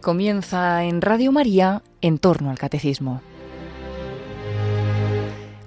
Comienza 0.00 0.82
en 0.84 1.02
Radio 1.02 1.30
María 1.30 1.82
en 2.00 2.18
torno 2.18 2.50
al 2.50 2.58
catecismo. 2.58 3.20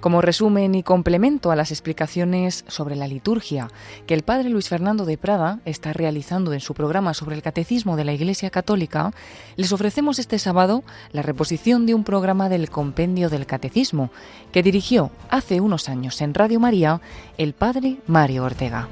Como 0.00 0.20
resumen 0.20 0.74
y 0.74 0.82
complemento 0.82 1.52
a 1.52 1.56
las 1.56 1.70
explicaciones 1.70 2.64
sobre 2.66 2.96
la 2.96 3.06
liturgia 3.06 3.68
que 4.08 4.12
el 4.12 4.24
padre 4.24 4.48
Luis 4.50 4.68
Fernando 4.68 5.04
de 5.04 5.16
Prada 5.16 5.60
está 5.64 5.92
realizando 5.92 6.52
en 6.52 6.58
su 6.58 6.74
programa 6.74 7.14
sobre 7.14 7.36
el 7.36 7.42
catecismo 7.42 7.96
de 7.96 8.04
la 8.04 8.12
Iglesia 8.12 8.50
Católica, 8.50 9.12
les 9.54 9.70
ofrecemos 9.70 10.18
este 10.18 10.40
sábado 10.40 10.82
la 11.12 11.22
reposición 11.22 11.86
de 11.86 11.94
un 11.94 12.02
programa 12.02 12.48
del 12.48 12.70
Compendio 12.70 13.30
del 13.30 13.46
Catecismo 13.46 14.10
que 14.50 14.64
dirigió 14.64 15.12
hace 15.30 15.60
unos 15.60 15.88
años 15.88 16.20
en 16.20 16.34
Radio 16.34 16.58
María 16.58 17.00
el 17.38 17.54
padre 17.54 17.98
Mario 18.08 18.42
Ortega. 18.44 18.88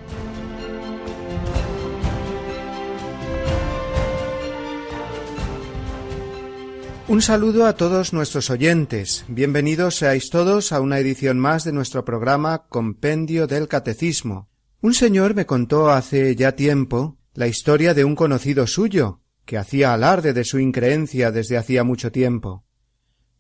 Un 7.13 7.21
saludo 7.21 7.67
a 7.67 7.75
todos 7.75 8.15
nuestros 8.15 8.49
oyentes. 8.49 9.27
Bienvenidos 9.29 9.97
seáis 9.97 10.31
todos 10.31 10.73
a 10.73 10.81
una 10.81 10.99
edición 10.99 11.39
más 11.39 11.63
de 11.63 11.71
nuestro 11.71 12.07
programa 12.07 12.65
Compendio 12.71 13.47
del 13.47 13.69
Catecismo. 13.69 14.49
Un 14.81 14.95
señor 14.95 15.35
me 15.35 15.45
contó 15.45 15.91
hace 15.91 16.35
ya 16.37 16.53
tiempo 16.53 17.19
la 17.35 17.49
historia 17.49 17.93
de 17.93 18.07
un 18.07 18.17
conocido 18.17 18.67
suyo, 18.67 19.21
que 19.45 19.59
hacía 19.59 19.93
alarde 19.93 20.33
de 20.33 20.43
su 20.43 20.59
increencia 20.59 21.31
desde 21.31 21.59
hacía 21.59 21.85
mucho 21.85 22.11
tiempo. 22.11 22.65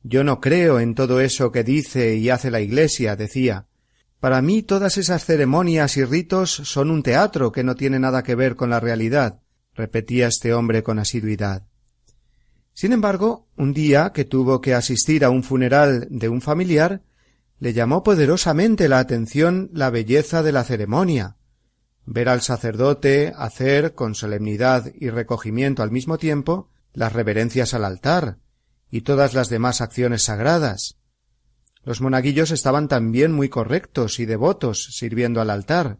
Yo 0.02 0.22
no 0.22 0.38
creo 0.38 0.78
en 0.78 0.94
todo 0.94 1.22
eso 1.22 1.50
que 1.50 1.64
dice 1.64 2.16
y 2.16 2.28
hace 2.28 2.50
la 2.50 2.60
Iglesia, 2.60 3.16
decía. 3.16 3.68
Para 4.20 4.42
mí 4.42 4.62
todas 4.62 4.98
esas 4.98 5.24
ceremonias 5.24 5.96
y 5.96 6.04
ritos 6.04 6.50
son 6.50 6.90
un 6.90 7.02
teatro 7.02 7.52
que 7.52 7.64
no 7.64 7.74
tiene 7.74 7.98
nada 7.98 8.22
que 8.22 8.34
ver 8.34 8.54
con 8.54 8.68
la 8.68 8.80
realidad, 8.80 9.40
repetía 9.72 10.26
este 10.26 10.52
hombre 10.52 10.82
con 10.82 10.98
asiduidad. 10.98 11.71
Sin 12.74 12.92
embargo, 12.92 13.48
un 13.56 13.74
día 13.74 14.12
que 14.12 14.24
tuvo 14.24 14.60
que 14.60 14.74
asistir 14.74 15.24
a 15.24 15.30
un 15.30 15.42
funeral 15.42 16.06
de 16.10 16.28
un 16.28 16.40
familiar, 16.40 17.02
le 17.58 17.72
llamó 17.72 18.02
poderosamente 18.02 18.88
la 18.88 18.98
atención 18.98 19.70
la 19.72 19.90
belleza 19.90 20.42
de 20.42 20.52
la 20.52 20.64
ceremonia. 20.64 21.36
Ver 22.04 22.28
al 22.28 22.40
sacerdote 22.40 23.32
hacer 23.36 23.94
con 23.94 24.14
solemnidad 24.14 24.90
y 24.94 25.10
recogimiento 25.10 25.82
al 25.82 25.92
mismo 25.92 26.18
tiempo 26.18 26.70
las 26.92 27.12
reverencias 27.12 27.74
al 27.74 27.84
altar 27.84 28.38
y 28.90 29.02
todas 29.02 29.34
las 29.34 29.48
demás 29.48 29.80
acciones 29.80 30.24
sagradas. 30.24 30.96
Los 31.84 32.00
monaguillos 32.00 32.50
estaban 32.50 32.88
también 32.88 33.32
muy 33.32 33.48
correctos 33.48 34.18
y 34.18 34.26
devotos 34.26 34.88
sirviendo 34.92 35.40
al 35.40 35.50
altar. 35.50 35.98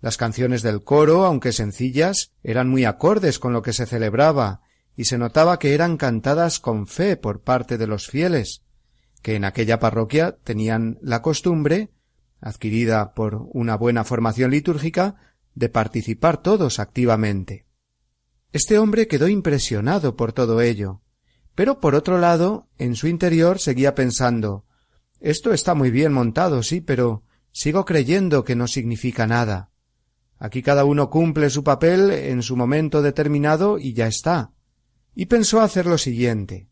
Las 0.00 0.16
canciones 0.16 0.62
del 0.62 0.84
coro, 0.84 1.24
aunque 1.24 1.52
sencillas, 1.52 2.32
eran 2.42 2.68
muy 2.68 2.84
acordes 2.84 3.38
con 3.38 3.52
lo 3.52 3.62
que 3.62 3.72
se 3.72 3.86
celebraba 3.86 4.63
y 4.96 5.04
se 5.04 5.18
notaba 5.18 5.58
que 5.58 5.74
eran 5.74 5.96
cantadas 5.96 6.60
con 6.60 6.86
fe 6.86 7.16
por 7.16 7.40
parte 7.40 7.78
de 7.78 7.86
los 7.86 8.08
fieles, 8.08 8.62
que 9.22 9.36
en 9.36 9.44
aquella 9.44 9.80
parroquia 9.80 10.36
tenían 10.44 10.98
la 11.02 11.22
costumbre, 11.22 11.90
adquirida 12.40 13.14
por 13.14 13.48
una 13.52 13.76
buena 13.76 14.04
formación 14.04 14.50
litúrgica, 14.50 15.16
de 15.54 15.68
participar 15.68 16.42
todos 16.42 16.78
activamente. 16.78 17.66
Este 18.52 18.78
hombre 18.78 19.08
quedó 19.08 19.28
impresionado 19.28 20.16
por 20.16 20.32
todo 20.32 20.60
ello, 20.60 21.00
pero 21.54 21.80
por 21.80 21.94
otro 21.94 22.18
lado, 22.18 22.68
en 22.78 22.96
su 22.96 23.08
interior 23.08 23.58
seguía 23.58 23.94
pensando 23.94 24.64
esto 25.24 25.54
está 25.54 25.74
muy 25.74 25.90
bien 25.90 26.12
montado, 26.12 26.62
sí, 26.62 26.82
pero 26.82 27.22
sigo 27.50 27.86
creyendo 27.86 28.44
que 28.44 28.56
no 28.56 28.68
significa 28.68 29.26
nada. 29.26 29.70
Aquí 30.38 30.62
cada 30.62 30.84
uno 30.84 31.08
cumple 31.08 31.48
su 31.48 31.64
papel 31.64 32.10
en 32.10 32.42
su 32.42 32.58
momento 32.58 33.00
determinado 33.00 33.78
y 33.78 33.94
ya 33.94 34.06
está 34.06 34.52
y 35.14 35.26
pensó 35.26 35.60
hacer 35.60 35.86
lo 35.86 35.98
siguiente 35.98 36.68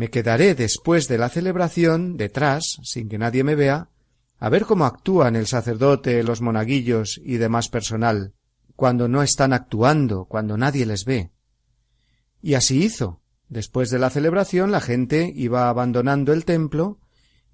me 0.00 0.08
quedaré 0.08 0.54
después 0.54 1.08
de 1.08 1.18
la 1.18 1.28
celebración 1.28 2.16
detrás, 2.16 2.78
sin 2.82 3.08
que 3.10 3.18
nadie 3.18 3.44
me 3.44 3.54
vea, 3.54 3.90
a 4.38 4.48
ver 4.48 4.64
cómo 4.64 4.86
actúan 4.86 5.36
el 5.36 5.46
sacerdote, 5.46 6.22
los 6.22 6.40
monaguillos 6.40 7.20
y 7.22 7.36
demás 7.36 7.68
personal, 7.68 8.32
cuando 8.76 9.08
no 9.08 9.22
están 9.22 9.52
actuando, 9.52 10.24
cuando 10.24 10.56
nadie 10.56 10.86
les 10.86 11.04
ve. 11.04 11.32
Y 12.40 12.54
así 12.54 12.82
hizo. 12.82 13.20
Después 13.50 13.90
de 13.90 13.98
la 13.98 14.08
celebración 14.08 14.70
la 14.70 14.80
gente 14.80 15.30
iba 15.36 15.68
abandonando 15.68 16.32
el 16.32 16.46
templo 16.46 16.98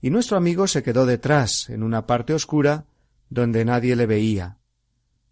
y 0.00 0.10
nuestro 0.10 0.36
amigo 0.36 0.68
se 0.68 0.82
quedó 0.84 1.04
detrás, 1.04 1.68
en 1.68 1.82
una 1.82 2.06
parte 2.06 2.32
oscura, 2.32 2.84
donde 3.28 3.64
nadie 3.64 3.96
le 3.96 4.06
veía. 4.06 4.58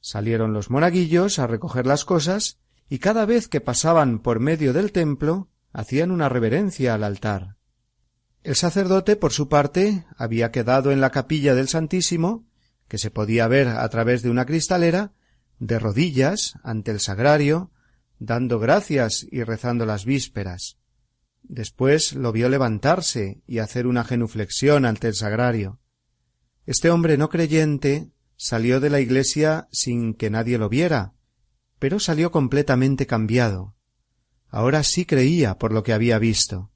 Salieron 0.00 0.52
los 0.52 0.68
monaguillos 0.68 1.38
a 1.38 1.46
recoger 1.46 1.86
las 1.86 2.04
cosas 2.04 2.58
y 2.88 2.98
cada 2.98 3.26
vez 3.26 3.48
que 3.48 3.60
pasaban 3.60 4.20
por 4.20 4.40
medio 4.40 4.72
del 4.72 4.92
templo 4.92 5.48
hacían 5.72 6.10
una 6.10 6.28
reverencia 6.28 6.94
al 6.94 7.04
altar. 7.04 7.56
El 8.42 8.56
sacerdote, 8.56 9.16
por 9.16 9.32
su 9.32 9.48
parte, 9.48 10.04
había 10.16 10.52
quedado 10.52 10.92
en 10.92 11.00
la 11.00 11.10
capilla 11.10 11.54
del 11.54 11.68
Santísimo, 11.68 12.46
que 12.88 12.98
se 12.98 13.10
podía 13.10 13.48
ver 13.48 13.68
a 13.68 13.88
través 13.88 14.22
de 14.22 14.30
una 14.30 14.44
cristalera, 14.44 15.12
de 15.58 15.78
rodillas 15.78 16.54
ante 16.62 16.90
el 16.90 17.00
sagrario, 17.00 17.70
dando 18.18 18.58
gracias 18.58 19.26
y 19.30 19.42
rezando 19.42 19.86
las 19.86 20.04
vísperas. 20.04 20.78
Después 21.42 22.14
lo 22.14 22.32
vio 22.32 22.48
levantarse 22.48 23.42
y 23.46 23.58
hacer 23.58 23.86
una 23.86 24.04
genuflexión 24.04 24.84
ante 24.84 25.08
el 25.08 25.14
sagrario. 25.14 25.80
Este 26.66 26.90
hombre 26.90 27.16
no 27.18 27.28
creyente 27.28 28.10
salió 28.36 28.80
de 28.80 28.90
la 28.90 29.00
iglesia 29.00 29.68
sin 29.70 30.14
que 30.14 30.30
nadie 30.30 30.58
lo 30.58 30.68
viera, 30.68 31.14
pero 31.78 31.98
salió 31.98 32.30
completamente 32.30 33.06
cambiado. 33.06 33.74
Ahora 34.48 34.82
sí 34.82 35.04
creía 35.04 35.58
por 35.58 35.72
lo 35.72 35.82
que 35.82 35.92
había 35.92 36.18
visto. 36.18 36.70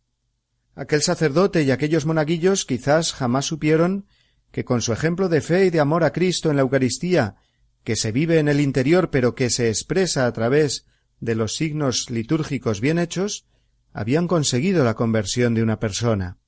Aquel 0.74 1.02
sacerdote 1.02 1.62
y 1.62 1.70
aquellos 1.70 2.06
monaguillos 2.06 2.64
quizás 2.64 3.12
jamás 3.12 3.46
supieron 3.46 4.06
que 4.50 4.64
con 4.64 4.80
su 4.80 4.92
ejemplo 4.92 5.28
de 5.28 5.40
fe 5.40 5.66
y 5.66 5.70
de 5.70 5.80
amor 5.80 6.04
a 6.04 6.12
Cristo 6.12 6.50
en 6.50 6.56
la 6.56 6.62
Eucaristía, 6.62 7.36
que 7.84 7.96
se 7.96 8.12
vive 8.12 8.38
en 8.38 8.48
el 8.48 8.60
interior 8.60 9.10
pero 9.10 9.34
que 9.34 9.50
se 9.50 9.68
expresa 9.68 10.26
a 10.26 10.32
través 10.32 10.86
de 11.20 11.34
los 11.34 11.56
signos 11.56 12.10
litúrgicos 12.10 12.80
bien 12.80 12.98
hechos, 12.98 13.46
habían 13.92 14.28
conseguido 14.28 14.84
la 14.84 14.94
conversión 14.94 15.54
de 15.54 15.62
una 15.62 15.80
persona. 15.80 16.38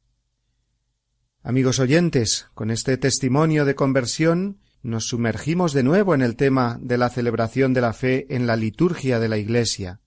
Amigos 1.42 1.78
oyentes, 1.78 2.48
con 2.54 2.70
este 2.70 2.96
testimonio 2.98 3.64
de 3.64 3.74
conversión 3.74 4.60
nos 4.82 5.08
sumergimos 5.08 5.72
de 5.72 5.82
nuevo 5.82 6.14
en 6.14 6.22
el 6.22 6.36
tema 6.36 6.78
de 6.80 6.98
la 6.98 7.10
celebración 7.10 7.74
de 7.74 7.80
la 7.80 7.92
fe 7.92 8.26
en 8.34 8.46
la 8.46 8.56
liturgia 8.56 9.18
de 9.20 9.28
la 9.28 9.38
Iglesia. 9.38 10.00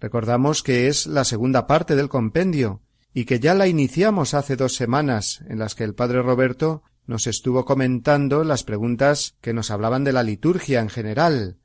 Recordamos 0.00 0.62
que 0.62 0.88
es 0.88 1.06
la 1.06 1.24
segunda 1.24 1.66
parte 1.66 1.96
del 1.96 2.08
compendio 2.08 2.82
y 3.14 3.24
que 3.24 3.40
ya 3.40 3.54
la 3.54 3.66
iniciamos 3.66 4.34
hace 4.34 4.56
dos 4.56 4.74
semanas 4.74 5.42
en 5.48 5.58
las 5.58 5.74
que 5.74 5.84
el 5.84 5.94
padre 5.94 6.22
Roberto 6.22 6.82
nos 7.06 7.26
estuvo 7.26 7.64
comentando 7.64 8.44
las 8.44 8.64
preguntas 8.64 9.36
que 9.40 9.54
nos 9.54 9.70
hablaban 9.70 10.04
de 10.04 10.12
la 10.12 10.22
liturgia 10.22 10.80
en 10.80 10.90
general, 10.90 11.56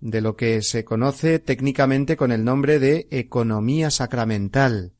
de 0.00 0.20
lo 0.20 0.36
que 0.36 0.62
se 0.62 0.84
conoce 0.84 1.40
técnicamente 1.40 2.16
con 2.16 2.30
el 2.30 2.44
nombre 2.44 2.78
de 2.78 3.08
economía 3.10 3.90
sacramental. 3.90 4.92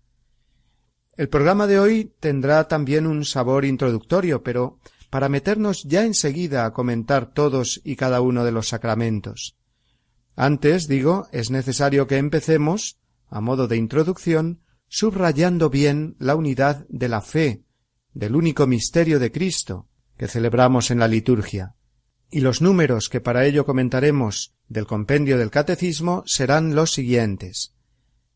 El 1.16 1.28
programa 1.28 1.68
de 1.68 1.78
hoy 1.78 2.12
tendrá 2.18 2.66
también 2.66 3.06
un 3.06 3.24
sabor 3.24 3.64
introductorio, 3.64 4.42
pero 4.42 4.80
para 5.14 5.28
meternos 5.28 5.84
ya 5.84 6.04
enseguida 6.04 6.66
a 6.66 6.72
comentar 6.72 7.32
todos 7.32 7.80
y 7.84 7.94
cada 7.94 8.20
uno 8.20 8.44
de 8.44 8.50
los 8.50 8.66
sacramentos. 8.66 9.56
Antes, 10.34 10.88
digo, 10.88 11.28
es 11.30 11.52
necesario 11.52 12.08
que 12.08 12.16
empecemos, 12.16 12.98
a 13.28 13.40
modo 13.40 13.68
de 13.68 13.76
introducción, 13.76 14.58
subrayando 14.88 15.70
bien 15.70 16.16
la 16.18 16.34
unidad 16.34 16.84
de 16.88 17.08
la 17.08 17.20
fe, 17.20 17.62
del 18.12 18.34
único 18.34 18.66
misterio 18.66 19.20
de 19.20 19.30
Cristo, 19.30 19.86
que 20.16 20.26
celebramos 20.26 20.90
en 20.90 20.98
la 20.98 21.06
liturgia. 21.06 21.76
Y 22.28 22.40
los 22.40 22.60
números 22.60 23.08
que 23.08 23.20
para 23.20 23.46
ello 23.46 23.64
comentaremos 23.64 24.52
del 24.66 24.88
compendio 24.88 25.38
del 25.38 25.52
Catecismo 25.52 26.24
serán 26.26 26.74
los 26.74 26.90
siguientes 26.92 27.70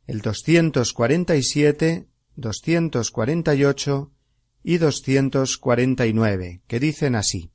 el 0.07 0.21
247, 0.21 2.07
248 2.37 4.13
y 4.63 4.79
249, 4.79 6.61
que 6.67 6.81
dicen 6.81 7.15
así. 7.15 7.51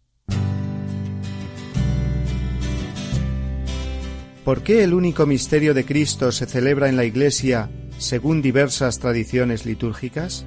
¿Por 4.44 4.62
qué 4.62 4.84
el 4.84 4.94
único 4.94 5.26
misterio 5.26 5.74
de 5.74 5.86
Cristo 5.86 6.34
se 6.34 6.46
celebra 6.46 6.90
en 6.90 6.98
la 6.98 7.06
Iglesia 7.06 7.70
según 7.98 8.42
diversas 8.42 9.00
tradiciones 9.00 9.66
litúrgicas? 9.66 10.46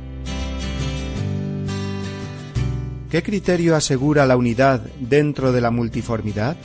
¿Qué 3.10 3.22
criterio 3.22 3.74
asegura 3.74 4.26
la 4.26 4.36
unidad 4.36 4.82
dentro 5.00 5.52
de 5.52 5.62
la 5.62 5.70
multiformidad? 5.70 6.56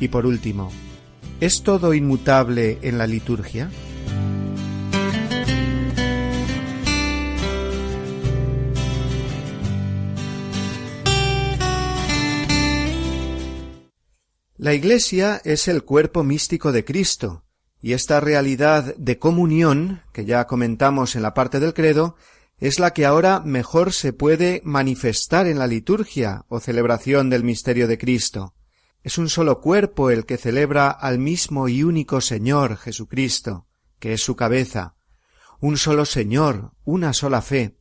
Y 0.00 0.08
por 0.08 0.26
último, 0.26 0.70
¿es 1.40 1.62
todo 1.62 1.94
inmutable 1.94 2.78
en 2.82 2.98
la 2.98 3.06
liturgia? 3.06 3.70
La 14.66 14.74
Iglesia 14.74 15.40
es 15.44 15.68
el 15.68 15.84
cuerpo 15.84 16.24
místico 16.24 16.72
de 16.72 16.84
Cristo, 16.84 17.44
Y 17.80 17.92
esta 17.92 18.18
realidad 18.18 18.96
de 18.96 19.16
comunión, 19.16 20.02
que 20.12 20.24
ya 20.24 20.48
comentamos 20.48 21.14
en 21.14 21.22
la 21.22 21.34
parte 21.34 21.60
del 21.60 21.72
credo, 21.72 22.16
es 22.58 22.80
la 22.80 22.92
que 22.92 23.06
ahora 23.06 23.38
mejor 23.38 23.92
se 23.92 24.12
puede 24.12 24.62
manifestar 24.64 25.46
en 25.46 25.60
la 25.60 25.68
liturgia 25.68 26.46
o 26.48 26.58
celebración 26.58 27.30
del 27.30 27.44
misterio 27.44 27.86
de 27.86 27.96
Cristo. 27.96 28.54
Es 29.04 29.18
un 29.18 29.28
solo 29.28 29.60
cuerpo 29.60 30.10
el 30.10 30.26
que 30.26 30.36
celebra 30.36 30.90
al 30.90 31.20
mismo 31.20 31.68
y 31.68 31.84
único 31.84 32.20
Señor 32.20 32.76
Jesucristo, 32.76 33.68
que 34.00 34.14
es 34.14 34.20
su 34.20 34.34
cabeza, 34.34 34.96
un 35.60 35.76
solo 35.76 36.04
Señor, 36.04 36.72
una 36.84 37.12
sola 37.12 37.40
fe. 37.40 37.76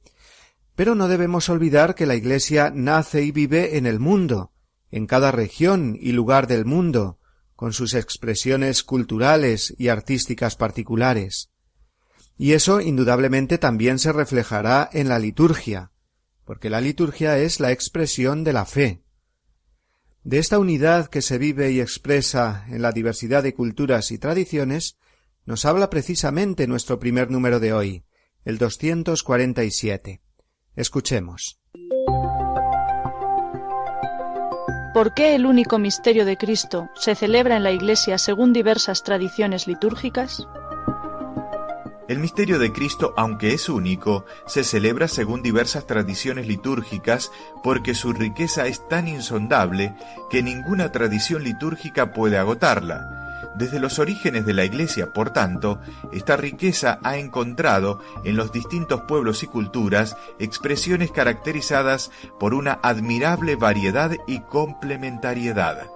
Pero 0.75 0.93
no 0.93 1.07
debemos 1.07 1.49
olvidar 1.49 1.95
que 1.95 2.05
la 2.05 2.13
Iglesia 2.13 2.71
nace 2.71 3.23
y 3.23 3.31
vive 3.31 3.77
en 3.77 3.87
el 3.87 3.99
mundo, 3.99 4.51
en 4.91 5.07
cada 5.07 5.31
región 5.31 5.97
y 5.99 6.11
lugar 6.11 6.47
del 6.47 6.65
mundo, 6.65 7.19
con 7.55 7.73
sus 7.73 7.93
expresiones 7.93 8.83
culturales 8.83 9.73
y 9.77 9.87
artísticas 9.87 10.55
particulares. 10.55 11.51
Y 12.37 12.53
eso 12.53 12.81
indudablemente 12.81 13.57
también 13.57 13.97
se 13.99 14.11
reflejará 14.11 14.89
en 14.91 15.07
la 15.07 15.19
liturgia, 15.19 15.91
porque 16.43 16.69
la 16.69 16.81
liturgia 16.81 17.37
es 17.39 17.59
la 17.59 17.71
expresión 17.71 18.43
de 18.43 18.53
la 18.53 18.65
fe. 18.65 19.03
De 20.23 20.39
esta 20.39 20.59
unidad 20.59 21.07
que 21.07 21.21
se 21.21 21.37
vive 21.37 21.71
y 21.71 21.79
expresa 21.79 22.65
en 22.67 22.81
la 22.81 22.91
diversidad 22.91 23.43
de 23.43 23.53
culturas 23.53 24.11
y 24.11 24.17
tradiciones, 24.17 24.97
nos 25.45 25.65
habla 25.65 25.89
precisamente 25.89 26.67
nuestro 26.67 26.99
primer 26.99 27.29
número 27.29 27.59
de 27.59 27.73
hoy, 27.73 28.05
el 28.43 28.57
247. 28.57 30.21
Escuchemos. 30.75 31.59
¿Por 34.95 35.13
qué 35.13 35.35
el 35.35 35.45
único 35.45 35.77
misterio 35.77 36.23
de 36.23 36.37
Cristo 36.37 36.89
se 36.95 37.15
celebra 37.15 37.57
en 37.57 37.63
la 37.63 37.71
Iglesia 37.71 38.17
según 38.17 38.53
diversas 38.53 39.03
tradiciones 39.03 39.67
litúrgicas? 39.67 40.47
El 42.07 42.19
misterio 42.19 42.59
de 42.59 42.71
Cristo, 42.71 43.13
aunque 43.17 43.53
es 43.53 43.67
único, 43.67 44.23
se 44.45 44.63
celebra 44.63 45.09
según 45.09 45.41
diversas 45.41 45.85
tradiciones 45.85 46.47
litúrgicas 46.47 47.29
porque 47.61 47.93
su 47.93 48.13
riqueza 48.13 48.67
es 48.67 48.87
tan 48.87 49.09
insondable 49.09 49.93
que 50.29 50.41
ninguna 50.41 50.93
tradición 50.93 51.43
litúrgica 51.43 52.13
puede 52.13 52.37
agotarla 52.37 53.34
desde 53.57 53.79
los 53.79 53.99
orígenes 53.99 54.45
de 54.45 54.53
la 54.53 54.65
Iglesia, 54.65 55.13
por 55.13 55.31
tanto, 55.31 55.79
esta 56.11 56.37
riqueza 56.37 56.99
ha 57.03 57.17
encontrado 57.17 58.01
en 58.23 58.35
los 58.35 58.51
distintos 58.51 59.01
pueblos 59.07 59.43
y 59.43 59.47
culturas 59.47 60.17
expresiones 60.39 61.11
caracterizadas 61.11 62.11
por 62.39 62.53
una 62.53 62.79
admirable 62.83 63.55
variedad 63.55 64.11
y 64.27 64.39
complementariedad. 64.41 65.87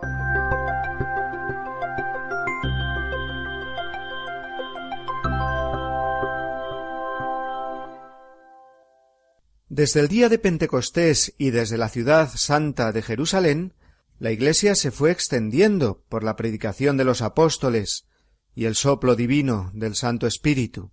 Desde 9.72 10.00
el 10.00 10.08
día 10.08 10.30
de 10.30 10.40
Pentecostés 10.40 11.36
y 11.38 11.52
desde 11.52 11.78
la 11.78 11.90
ciudad 11.90 12.30
santa 12.34 12.92
de 12.92 13.02
Jerusalén, 13.02 13.74
la 14.20 14.32
Iglesia 14.32 14.76
se 14.76 14.92
fue 14.92 15.12
extendiendo 15.12 16.04
por 16.10 16.24
la 16.24 16.36
predicación 16.36 16.98
de 16.98 17.06
los 17.06 17.22
apóstoles 17.22 18.06
y 18.54 18.66
el 18.66 18.76
soplo 18.76 19.16
divino 19.16 19.72
del 19.74 19.96
Santo 19.96 20.28
Espíritu. 20.28 20.92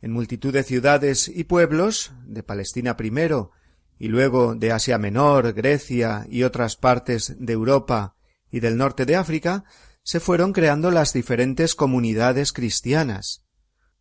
En 0.00 0.10
multitud 0.10 0.52
de 0.52 0.64
ciudades 0.64 1.28
y 1.28 1.44
pueblos, 1.44 2.12
de 2.26 2.42
Palestina 2.42 2.96
primero, 2.96 3.52
y 3.96 4.08
luego 4.08 4.56
de 4.56 4.72
Asia 4.72 4.98
Menor, 4.98 5.52
Grecia 5.52 6.26
y 6.28 6.42
otras 6.42 6.74
partes 6.74 7.36
de 7.38 7.52
Europa 7.52 8.16
y 8.50 8.58
del 8.58 8.76
norte 8.76 9.06
de 9.06 9.14
África, 9.14 9.64
se 10.02 10.18
fueron 10.18 10.52
creando 10.52 10.90
las 10.90 11.12
diferentes 11.12 11.76
comunidades 11.76 12.52
cristianas. 12.52 13.44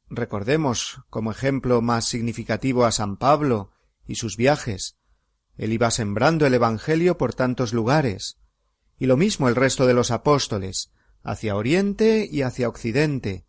Recordemos 0.09 1.03
como 1.11 1.31
ejemplo 1.31 1.83
más 1.83 2.07
significativo 2.07 2.85
a 2.85 2.91
San 2.91 3.17
Pablo 3.17 3.69
y 4.07 4.15
sus 4.15 4.35
viajes, 4.35 4.97
él 5.61 5.73
iba 5.73 5.91
sembrando 5.91 6.47
el 6.47 6.55
Evangelio 6.55 7.19
por 7.19 7.35
tantos 7.35 7.71
lugares, 7.71 8.39
y 8.97 9.05
lo 9.05 9.15
mismo 9.15 9.47
el 9.47 9.55
resto 9.55 9.85
de 9.85 9.93
los 9.93 10.09
apóstoles, 10.09 10.89
hacia 11.21 11.55
Oriente 11.55 12.27
y 12.29 12.41
hacia 12.41 12.67
Occidente, 12.67 13.45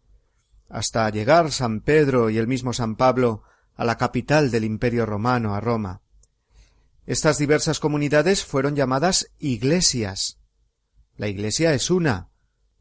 hasta 0.69 1.09
llegar 1.09 1.51
San 1.51 1.81
Pedro 1.81 2.29
y 2.29 2.37
el 2.37 2.47
mismo 2.47 2.75
San 2.75 2.97
Pablo 2.97 3.45
a 3.77 3.87
la 3.87 3.97
capital 3.97 4.51
del 4.51 4.65
Imperio 4.65 5.07
romano, 5.07 5.55
a 5.55 5.61
Roma. 5.61 6.03
Estas 7.07 7.39
diversas 7.39 7.81
comunidades 7.81 8.45
fueron 8.45 8.77
llamadas 8.77 9.31
iglesias. 9.39 10.37
La 11.17 11.29
iglesia 11.29 11.73
es 11.73 11.91
una, 11.91 12.29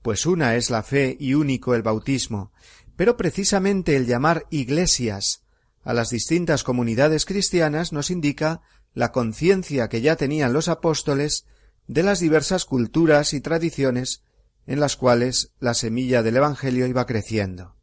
pues 0.01 0.25
una 0.25 0.57
es 0.57 0.69
la 0.69 0.83
fe 0.83 1.15
y 1.17 1.35
único 1.35 1.73
el 1.73 1.83
bautismo, 1.83 2.51
pero 2.97 3.15
precisamente 3.15 3.95
el 3.95 4.07
llamar 4.07 4.45
iglesias 4.49 5.45
a 5.85 5.93
las 5.93 6.09
distintas 6.09 6.65
comunidades 6.65 7.25
cristianas 7.25 7.93
nos 7.93 8.11
indica 8.11 8.61
la 8.93 9.11
conciencia 9.11 9.89
que 9.89 10.01
ya 10.01 10.15
tenían 10.15 10.53
los 10.53 10.67
apóstoles 10.67 11.45
de 11.87 12.03
las 12.03 12.19
diversas 12.19 12.65
culturas 12.65 13.33
y 13.33 13.41
tradiciones 13.41 14.23
en 14.65 14.79
las 14.79 14.95
cuales 14.95 15.53
la 15.59 15.73
semilla 15.73 16.23
del 16.23 16.37
Evangelio 16.37 16.87
iba 16.87 17.05
creciendo. 17.05 17.75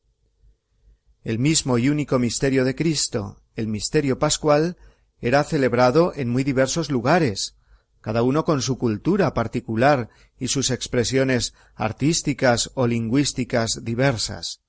El 1.22 1.38
mismo 1.38 1.78
y 1.78 1.88
único 1.88 2.18
misterio 2.18 2.64
de 2.64 2.74
Cristo, 2.74 3.42
el 3.54 3.68
misterio 3.68 4.18
pascual, 4.18 4.76
era 5.20 5.42
celebrado 5.44 6.12
en 6.14 6.28
muy 6.30 6.44
diversos 6.44 6.90
lugares, 6.90 7.56
cada 8.00 8.22
uno 8.22 8.44
con 8.44 8.62
su 8.62 8.78
cultura 8.78 9.34
particular 9.34 10.08
y 10.38 10.48
sus 10.48 10.70
expresiones 10.70 11.54
artísticas 11.74 12.70
o 12.74 12.86
lingüísticas 12.86 13.80
diversas. 13.82 14.60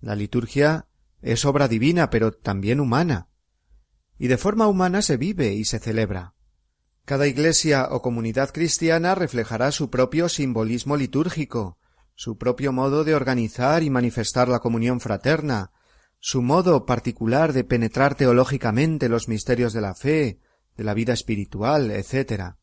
La 0.00 0.14
liturgia 0.14 0.88
es 1.20 1.44
obra 1.44 1.68
divina, 1.68 2.08
pero 2.08 2.32
también 2.32 2.80
humana 2.80 3.29
y 4.20 4.28
de 4.28 4.36
forma 4.36 4.68
humana 4.68 5.00
se 5.00 5.16
vive 5.16 5.54
y 5.54 5.64
se 5.64 5.78
celebra. 5.78 6.34
Cada 7.06 7.26
iglesia 7.26 7.88
o 7.90 8.02
comunidad 8.02 8.50
cristiana 8.50 9.14
reflejará 9.14 9.72
su 9.72 9.88
propio 9.88 10.28
simbolismo 10.28 10.94
litúrgico, 10.96 11.78
su 12.14 12.36
propio 12.36 12.70
modo 12.70 13.02
de 13.02 13.14
organizar 13.14 13.82
y 13.82 13.88
manifestar 13.88 14.46
la 14.46 14.58
comunión 14.58 15.00
fraterna, 15.00 15.72
su 16.18 16.42
modo 16.42 16.84
particular 16.84 17.54
de 17.54 17.64
penetrar 17.64 18.14
teológicamente 18.14 19.08
los 19.08 19.26
misterios 19.26 19.72
de 19.72 19.80
la 19.80 19.94
fe, 19.94 20.38
de 20.76 20.84
la 20.84 20.92
vida 20.92 21.14
espiritual, 21.14 21.90
etc. 21.90 22.56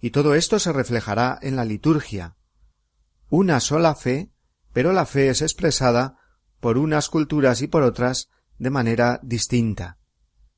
Y 0.00 0.08
todo 0.08 0.34
esto 0.34 0.58
se 0.58 0.72
reflejará 0.72 1.38
en 1.42 1.54
la 1.54 1.66
liturgia. 1.66 2.38
Una 3.28 3.60
sola 3.60 3.94
fe, 3.94 4.30
pero 4.72 4.94
la 4.94 5.04
fe 5.04 5.28
es 5.28 5.42
expresada 5.42 6.16
por 6.60 6.78
unas 6.78 7.10
culturas 7.10 7.60
y 7.60 7.66
por 7.66 7.82
otras 7.82 8.30
de 8.56 8.70
manera 8.70 9.20
distinta. 9.22 9.98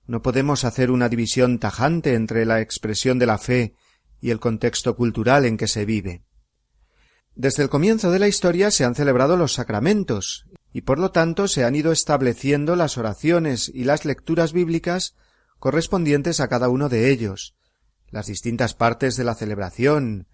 No 0.06 0.22
podemos 0.22 0.64
hacer 0.64 0.90
una 0.90 1.08
división 1.08 1.58
tajante 1.58 2.14
entre 2.14 2.46
la 2.46 2.60
expresión 2.60 3.18
de 3.18 3.26
la 3.26 3.38
fe 3.38 3.74
y 4.20 4.30
el 4.30 4.40
contexto 4.40 4.96
cultural 4.96 5.44
en 5.44 5.56
que 5.56 5.68
se 5.68 5.84
vive. 5.84 6.22
Desde 7.34 7.62
el 7.62 7.68
comienzo 7.68 8.10
de 8.10 8.18
la 8.18 8.28
historia 8.28 8.70
se 8.70 8.84
han 8.84 8.94
celebrado 8.94 9.36
los 9.36 9.52
sacramentos, 9.52 10.46
y 10.72 10.82
por 10.82 10.98
lo 10.98 11.10
tanto 11.10 11.48
se 11.48 11.64
han 11.64 11.74
ido 11.74 11.92
estableciendo 11.92 12.76
las 12.76 12.98
oraciones 12.98 13.70
y 13.72 13.84
las 13.84 14.04
lecturas 14.04 14.52
bíblicas 14.52 15.14
correspondientes 15.58 16.40
a 16.40 16.48
cada 16.48 16.68
uno 16.68 16.88
de 16.88 17.10
ellos, 17.10 17.54
las 18.10 18.26
distintas 18.26 18.74
partes 18.74 19.16
de 19.16 19.24
la 19.24 19.34
celebración, 19.34 20.28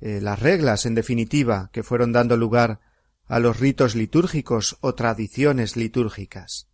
eh, 0.00 0.20
las 0.22 0.38
reglas, 0.38 0.86
en 0.86 0.94
definitiva, 0.94 1.70
que 1.72 1.82
fueron 1.82 2.12
dando 2.12 2.36
lugar 2.36 2.80
a 3.26 3.38
los 3.40 3.60
ritos 3.60 3.94
litúrgicos 3.94 4.78
o 4.80 4.94
tradiciones 4.94 5.76
litúrgicas. 5.76 6.67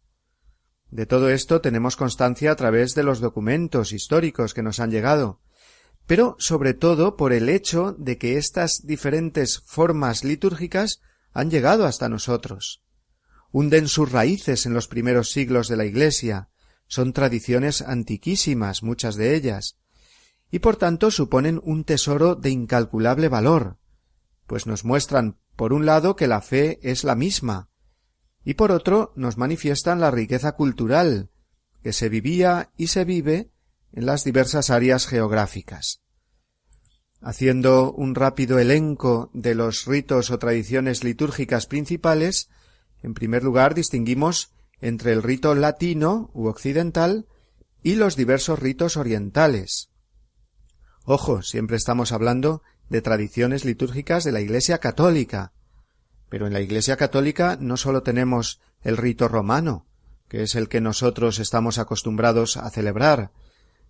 De 0.95 1.07
todo 1.07 1.29
esto 1.29 1.61
tenemos 1.61 1.97
constancia 1.97 2.53
a 2.53 2.55
través 2.55 2.95
de 2.95 3.03
los 3.03 3.19
documentos 3.19 3.91
históricos 3.93 4.55
que 4.55 4.63
nos 4.63 4.79
han 4.79 4.93
llegado, 4.93 5.41
pero 6.07 6.37
sobre 6.39 6.73
todo 6.73 7.17
por 7.17 7.33
el 7.33 7.49
hecho 7.49 7.97
de 7.99 8.17
que 8.17 8.39
estas 8.39 8.87
diferentes 8.87 9.59
formas 9.67 10.23
litúrgicas 10.23 11.01
han 11.33 11.51
llegado 11.51 11.85
hasta 11.85 12.09
nosotros. 12.09 12.85
Hunden 13.51 13.89
sus 13.89 14.13
raíces 14.13 14.67
en 14.67 14.75
los 14.75 14.87
primeros 14.87 15.33
siglos 15.33 15.67
de 15.67 15.77
la 15.77 15.85
Iglesia, 15.85 16.49
son 16.87 17.13
tradiciones 17.13 17.83
antiquísimas, 17.83 18.85
muchas 18.85 19.17
de 19.17 19.35
ellas, 19.35 19.81
y 20.53 20.61
por 20.61 20.77
tanto 20.77 21.11
suponen 21.11 21.61
un 21.65 21.83
tesoro 21.83 22.37
de 22.37 22.51
incalculable 22.51 23.27
valor, 23.27 23.79
pues 24.47 24.69
nos 24.69 24.85
muestran, 24.85 25.41
por 25.57 25.73
un 25.73 25.87
lado, 25.87 26.15
que 26.15 26.29
la 26.29 26.41
fe 26.41 26.79
es 26.89 27.03
la 27.03 27.17
misma, 27.17 27.69
y 28.45 28.55
por 28.55 28.73
otro 28.73 29.13
nos 29.17 29.39
manifiestan 29.39 30.01
la 30.01 30.11
riqueza 30.11 30.53
cultural 30.53 31.31
que 31.83 31.93
se 31.93 32.09
vivía 32.09 32.71
y 32.77 32.89
se 32.89 33.05
vive 33.05 33.51
en 33.93 34.07
las 34.07 34.25
diversas 34.25 34.71
áreas 34.71 35.07
geográficas. 35.07 36.01
Haciendo 37.21 37.93
un 37.93 38.15
rápido 38.15 38.59
elenco 38.59 39.31
de 39.33 39.55
los 39.55 39.87
ritos 39.87 40.31
o 40.31 40.39
tradiciones 40.39 41.05
litúrgicas 41.05 41.67
principales, 41.67 42.51
en 43.03 43.15
primer 43.15 43.43
lugar 43.43 43.75
distinguimos 43.75 44.53
entre 44.81 45.13
el 45.13 45.23
rito 45.23 45.55
latino 45.55 46.31
u 46.35 46.49
occidental 46.49 47.27
y 47.83 47.95
los 47.95 48.17
diversos 48.17 48.59
ritos 48.59 48.97
orientales. 48.97 49.91
Ojo, 51.05 51.43
siempre 51.43 51.77
estamos 51.77 52.13
hablando 52.13 52.63
de 52.89 53.03
tradiciones 53.03 53.65
litúrgicas 53.65 54.25
de 54.25 54.33
la 54.33 54.41
Iglesia 54.41 54.79
católica, 54.79 55.53
Pero 56.35 56.49
en 56.49 56.53
la 56.53 56.61
Iglesia 56.61 56.97
católica 56.97 57.57
no 57.61 57.77
sólo 57.77 58.03
tenemos 58.03 58.61
el 58.83 58.97
rito 58.97 59.29
romano, 59.29 59.87
que 60.27 60.43
es 60.43 60.57
el 60.57 60.69
que 60.69 60.81
nosotros 60.81 61.39
estamos 61.39 61.79
acostumbrados 61.79 62.57
a 62.57 62.69
celebrar, 62.71 63.31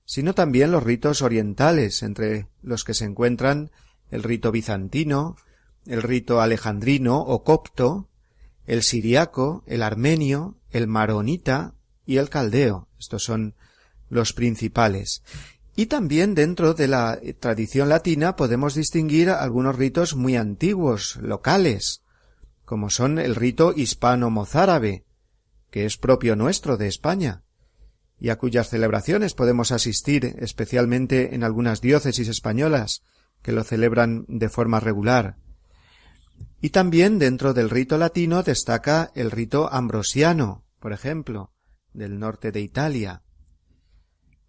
sino 0.05 0.35
también 0.35 0.71
los 0.71 0.83
ritos 0.83 1.23
orientales, 1.23 2.03
entre 2.03 2.49
los 2.61 2.85
que 2.85 2.93
se 2.93 3.07
encuentran 3.07 3.71
el 4.11 4.23
rito 4.23 4.53
bizantino, 4.53 5.37
el 5.87 6.03
rito 6.03 6.43
alejandrino 6.43 7.19
o 7.19 7.45
copto, 7.45 8.11
el 8.67 8.83
siriaco, 8.83 9.65
el 9.67 9.83
armenio, 9.83 10.59
el 10.71 10.87
maronita 10.87 11.73
y 12.05 12.19
el 12.19 12.29
caldeo. 12.29 12.89
Estos 12.99 13.25
son 13.25 13.55
los 14.11 14.35
principales. 14.35 15.23
Y 15.77 15.87
también 15.87 16.35
dentro 16.35 16.75
de 16.75 16.89
la 16.89 17.19
tradición 17.41 17.89
latina 17.89 18.37
podemos 18.37 18.75
distinguir 18.75 19.31
algunos 19.31 19.77
ritos 19.77 20.15
muy 20.15 20.37
antiguos, 20.37 21.17
locales, 21.23 22.04
como 22.64 22.90
son 22.90 23.18
el 23.18 23.35
rito 23.35 23.73
hispano-mozárabe, 23.76 25.04
que 25.71 25.85
es 25.85 25.97
propio 25.97 26.37
nuestro 26.37 26.76
de 26.76 26.88
España, 26.88 27.42
y 28.18 28.30
a 28.30 28.38
cuyas 28.38 28.68
celebraciones 28.68 29.35
podemos 29.35 29.73
asistir 29.73 30.37
especialmente 30.38 31.35
en 31.35 31.44
algunas 31.44 31.80
diócesis 31.80 32.28
españolas 32.28 33.02
que 33.42 33.52
lo 33.52 33.64
celebran 33.64 34.25
de 34.28 34.49
forma 34.49 34.80
regular. 34.80 35.37
Y 36.61 36.71
también 36.71 37.18
dentro 37.18 37.52
del 37.52 37.68
rito 37.68 37.99
latino 37.99 38.42
destaca 38.42 39.11
el 39.14 39.30
rito 39.30 39.71
ambrosiano, 39.71 40.64
por 40.78 40.92
ejemplo, 40.92 41.52
del 41.92 42.18
norte 42.18 42.52
de 42.52 42.61
Italia. 42.61 43.23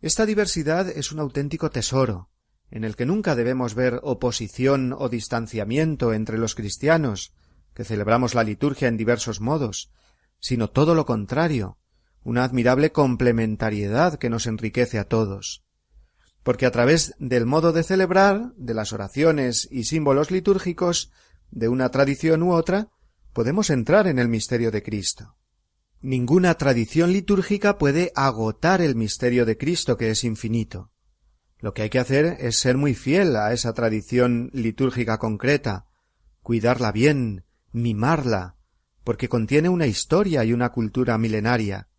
Esta 0.01 0.25
diversidad 0.25 0.87
es 0.87 1.11
un 1.11 1.19
auténtico 1.19 1.71
tesoro, 1.71 2.29
en 2.71 2.83
el 2.83 2.95
que 2.95 3.05
nunca 3.05 3.35
debemos 3.35 3.75
ver 3.75 3.99
oposición 4.03 4.93
o 4.97 5.09
distanciamiento 5.09 6.13
entre 6.13 6.37
los 6.37 6.55
cristianos, 6.55 7.33
que 7.75 7.83
celebramos 7.83 8.33
la 8.33 8.43
liturgia 8.43 8.87
en 8.87 8.97
diversos 8.97 9.41
modos, 9.41 9.91
sino 10.39 10.69
todo 10.69 10.95
lo 10.95 11.05
contrario, 11.05 11.77
una 12.23 12.43
admirable 12.43 12.91
complementariedad 12.91 14.17
que 14.17 14.31
nos 14.31 14.47
enriquece 14.47 14.97
a 14.97 15.07
todos. 15.07 15.63
Porque 16.41 16.65
a 16.65 16.71
través 16.71 17.13
del 17.19 17.45
modo 17.45 17.73
de 17.73 17.83
celebrar, 17.83 18.53
de 18.55 18.73
las 18.73 18.93
oraciones 18.93 19.67
y 19.69 19.83
símbolos 19.83 20.31
litúrgicos, 20.31 21.11
de 21.51 21.67
una 21.67 21.89
tradición 21.91 22.41
u 22.43 22.53
otra, 22.53 22.89
podemos 23.33 23.69
entrar 23.69 24.07
en 24.07 24.19
el 24.19 24.29
misterio 24.29 24.71
de 24.71 24.81
Cristo. 24.81 25.35
Ninguna 26.01 26.55
tradición 26.55 27.11
litúrgica 27.11 27.77
puede 27.77 28.11
agotar 28.15 28.81
el 28.81 28.95
misterio 28.95 29.45
de 29.45 29.57
Cristo 29.57 29.97
que 29.97 30.11
es 30.11 30.23
infinito. 30.23 30.91
Lo 31.59 31.73
que 31.73 31.81
hay 31.81 31.89
que 31.89 31.99
hacer 31.99 32.37
es 32.39 32.59
ser 32.59 32.77
muy 32.77 32.93
fiel 32.93 33.35
a 33.35 33.51
esa 33.51 33.73
tradición 33.73 34.49
litúrgica 34.53 35.17
concreta, 35.17 35.87
cuidarla 36.41 36.91
bien, 36.91 37.43
mimarla, 37.75 38.55
porque 39.03 39.29
contiene 39.29 39.69
una 39.69 39.85
historia 39.85 40.43
y 40.43 40.53
una 40.53 40.69
cultura 40.71 41.17
milenaria. 41.17 41.89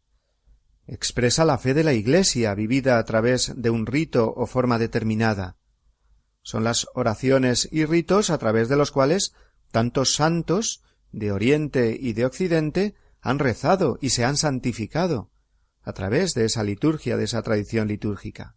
Expresa 0.86 1.44
la 1.44 1.58
fe 1.58 1.74
de 1.74 1.84
la 1.84 1.92
Iglesia 1.92 2.54
vivida 2.54 2.98
a 2.98 3.04
través 3.04 3.52
de 3.56 3.70
un 3.70 3.86
rito 3.86 4.32
o 4.34 4.46
forma 4.46 4.78
determinada. 4.78 5.56
Son 6.42 6.64
las 6.64 6.86
oraciones 6.94 7.68
y 7.70 7.84
ritos 7.84 8.30
a 8.30 8.38
través 8.38 8.68
de 8.68 8.76
los 8.76 8.90
cuales 8.90 9.34
tantos 9.70 10.14
santos 10.14 10.82
de 11.12 11.30
Oriente 11.32 11.96
y 12.00 12.14
de 12.14 12.24
Occidente 12.24 12.94
han 13.20 13.38
rezado 13.38 13.98
y 14.00 14.10
se 14.10 14.24
han 14.24 14.36
santificado 14.36 15.30
a 15.82 15.92
través 15.92 16.34
de 16.34 16.44
esa 16.44 16.64
liturgia, 16.64 17.16
de 17.16 17.24
esa 17.24 17.42
tradición 17.42 17.88
litúrgica. 17.88 18.56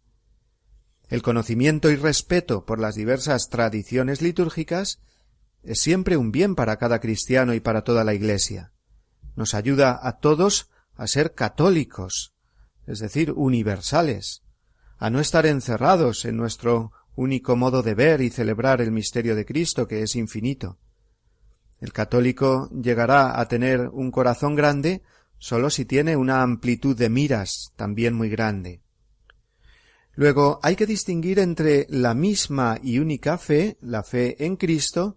El 1.10 1.22
conocimiento 1.22 1.90
y 1.92 1.96
respeto 1.96 2.66
por 2.66 2.80
las 2.80 2.96
diversas 2.96 3.50
tradiciones 3.50 4.22
litúrgicas 4.22 5.00
es 5.64 5.80
siempre 5.82 6.18
un 6.18 6.32
bien 6.32 6.56
para 6.56 6.78
cada 6.78 7.00
cristiano 7.00 7.54
y 7.54 7.60
para 7.60 7.84
toda 7.84 8.04
la 8.04 8.14
Iglesia. 8.14 8.72
Nos 9.36 9.54
ayuda 9.54 10.00
a 10.02 10.20
todos 10.20 10.70
a 10.96 11.08
ser 11.08 11.34
católicos, 11.34 12.34
es 12.86 13.00
decir, 13.00 13.32
universales, 13.36 14.44
a 14.98 15.10
no 15.10 15.20
estar 15.20 15.46
encerrados 15.46 16.26
en 16.26 16.38
nuestro 16.38 16.92
único 17.16 17.56
modo 17.56 17.84
de 17.84 17.96
ver 17.96 18.22
y 18.22 18.30
celebrar 18.30 18.82
el 18.82 18.92
misterio 18.92 19.36
de 19.36 19.46
Cristo, 19.46 19.88
que 19.88 20.02
es 20.02 20.16
infinito. 20.16 20.78
El 21.80 21.94
católico 21.94 22.70
llegará 22.72 23.40
a 23.40 23.48
tener 23.48 23.90
un 23.90 24.12
corazón 24.12 24.56
grande 24.56 25.02
sólo 25.38 25.70
si 25.70 25.86
tiene 25.86 26.18
una 26.18 26.42
amplitud 26.42 26.96
de 26.98 27.10
miras 27.10 27.72
también 27.76 28.14
muy 28.14 28.30
grande. 28.30 28.82
Luego 30.14 30.60
hay 30.62 30.76
que 30.76 30.86
distinguir 30.86 31.40
entre 31.40 31.88
la 31.90 32.14
misma 32.14 32.78
y 32.84 33.00
única 33.00 33.38
fe, 33.38 33.78
la 33.80 34.04
fe 34.04 34.46
en 34.46 34.58
Cristo, 34.58 35.16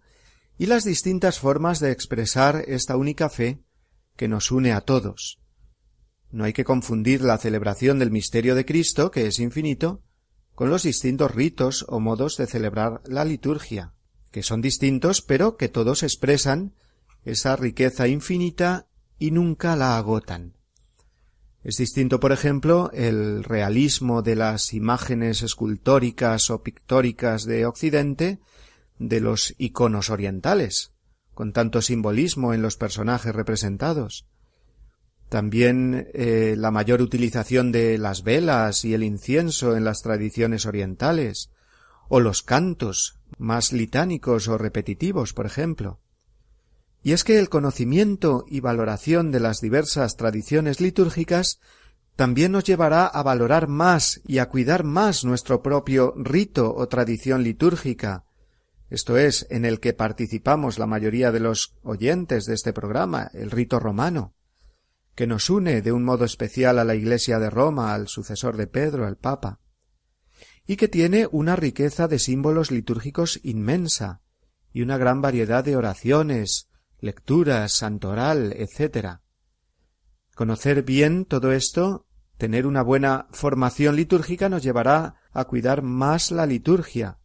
y 0.59 0.66
las 0.66 0.85
distintas 0.85 1.38
formas 1.38 1.80
de 1.80 1.90
expresar 1.90 2.64
esta 2.66 2.97
única 2.97 3.28
fe 3.28 3.62
que 4.16 4.28
nos 4.28 4.50
une 4.50 4.73
a 4.73 4.80
todos. 4.80 5.38
No 6.30 6.44
hay 6.44 6.52
que 6.52 6.64
confundir 6.64 7.23
la 7.23 7.38
celebración 7.38 7.99
del 7.99 8.11
misterio 8.11 8.54
de 8.54 8.64
Cristo, 8.64 9.11
que 9.11 9.26
es 9.26 9.38
infinito, 9.38 10.02
con 10.54 10.71
los 10.71 10.82
distintos 10.82 11.35
ritos 11.35 11.85
o 11.88 12.00
modos 12.00 12.37
de 12.37 12.47
celebrar 12.47 13.02
la 13.06 13.25
liturgia 13.25 13.94
que 14.32 14.42
son 14.42 14.61
distintos, 14.61 15.23
pero 15.23 15.56
que 15.56 15.68
todos 15.68 16.02
expresan 16.02 16.75
esa 17.25 17.54
riqueza 17.54 18.09
infinita 18.09 18.88
y 19.18 19.30
nunca 19.30 19.76
la 19.76 19.97
agotan. 19.97 20.56
Es 21.62 21.76
distinto, 21.76 22.18
por 22.18 22.32
ejemplo, 22.32 22.90
el 22.92 23.44
realismo 23.44 24.23
de 24.23 24.35
las 24.35 24.73
imágenes 24.73 25.42
escultóricas 25.42 26.50
o 26.50 26.62
pictóricas 26.62 27.44
de 27.44 27.66
Occidente 27.66 28.40
de 29.09 29.21
los 29.21 29.54
iconos 29.59 30.11
orientales, 30.11 30.92
con 31.35 31.52
tanto 31.52 31.82
simbolismo 31.82 32.54
en 32.54 32.62
los 32.62 32.76
personajes 32.76 33.35
representados. 33.35 34.26
También 35.28 36.09
eh, 36.12 36.54
la 36.59 36.71
mayor 36.71 37.00
utilización 37.00 37.73
de 37.73 37.99
las 37.99 38.23
velas 38.23 38.85
y 38.85 38.94
el 38.94 39.02
incienso 39.02 39.76
en 39.76 39.85
las 39.85 40.02
tradiciones 40.02 40.66
orientales, 40.66 41.50
o 42.09 42.21
los 42.21 42.42
cantos 42.42 43.18
más 43.38 43.73
litánicos 43.73 44.49
o 44.49 44.59
repetitivos, 44.59 45.32
por 45.32 45.47
ejemplo. 45.47 46.00
Y 47.02 47.12
es 47.12 47.25
que 47.25 47.38
el 47.38 47.49
conocimiento 47.49 48.44
y 48.47 48.61
valoración 48.61 49.32
de 49.32 49.40
las 49.40 49.61
diversas 49.61 50.16
tradiciones 50.16 50.80
litúrgicas 50.80 51.59
también 52.14 52.52
nos 52.52 52.64
llevará 52.64 53.06
a 53.06 53.23
valorar 53.23 53.68
más 53.68 54.21
y 54.26 54.38
a 54.38 54.49
cuidar 54.49 54.85
más 54.85 55.25
nuestro 55.25 55.62
propio 55.62 56.12
rito 56.16 56.75
o 56.75 56.87
tradición 56.88 57.42
litúrgica, 57.42 58.25
esto 58.92 59.16
es, 59.16 59.46
en 59.50 59.64
el 59.64 59.80
que 59.80 59.92
participamos 59.92 60.78
la 60.78 60.87
mayoría 60.87 61.32
de 61.32 61.40
los 61.40 61.75
oyentes 61.82 62.44
de 62.44 62.54
este 62.54 62.72
programa, 62.72 63.30
el 63.34 63.50
rito 63.50 63.80
romano, 63.80 64.34
que 65.14 65.26
nos 65.26 65.50
une 65.50 65.82
de 65.82 65.92
un 65.92 66.04
modo 66.04 66.25
especial 66.25 66.78
a 66.78 66.84
la 66.84 66.94
Iglesia 66.94 67.38
de 67.38 67.50
Roma, 67.50 67.94
al 67.94 68.08
sucesor 68.08 68.56
de 68.56 68.66
Pedro, 68.66 69.08
el 69.08 69.16
Papa 69.16 69.61
y 70.66 70.76
que 70.76 70.88
tiene 70.88 71.28
una 71.30 71.56
riqueza 71.56 72.08
de 72.08 72.18
símbolos 72.18 72.70
litúrgicos 72.70 73.40
inmensa, 73.42 74.20
y 74.72 74.82
una 74.82 74.96
gran 74.96 75.20
variedad 75.20 75.64
de 75.64 75.76
oraciones, 75.76 76.68
lecturas, 76.99 77.75
santoral, 77.75 78.52
etc. 78.52 79.18
Conocer 80.34 80.82
bien 80.82 81.25
todo 81.25 81.52
esto, 81.52 82.06
tener 82.38 82.66
una 82.66 82.82
buena 82.82 83.26
formación 83.32 83.96
litúrgica 83.96 84.49
nos 84.49 84.62
llevará 84.62 85.16
a 85.32 85.44
cuidar 85.44 85.82
más 85.82 86.30
la 86.30 86.46
liturgia, 86.46 87.18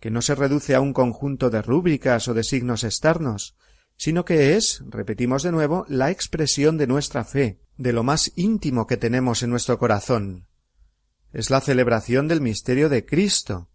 que 0.00 0.10
no 0.10 0.22
se 0.22 0.34
reduce 0.34 0.74
a 0.74 0.80
un 0.80 0.92
conjunto 0.92 1.50
de 1.50 1.62
rúbricas 1.62 2.28
o 2.28 2.34
de 2.34 2.44
signos 2.44 2.84
externos, 2.84 3.56
sino 3.96 4.24
que 4.24 4.56
es, 4.56 4.82
repetimos 4.88 5.42
de 5.42 5.52
nuevo, 5.52 5.84
la 5.88 6.10
expresión 6.10 6.78
de 6.78 6.86
nuestra 6.86 7.24
fe, 7.24 7.60
de 7.76 7.92
lo 7.92 8.04
más 8.04 8.32
íntimo 8.36 8.86
que 8.86 8.96
tenemos 8.96 9.42
en 9.42 9.50
nuestro 9.50 9.78
corazón, 9.78 10.46
es 11.32 11.50
la 11.50 11.60
celebración 11.60 12.28
del 12.28 12.40
misterio 12.40 12.88
de 12.88 13.04
Cristo. 13.04 13.68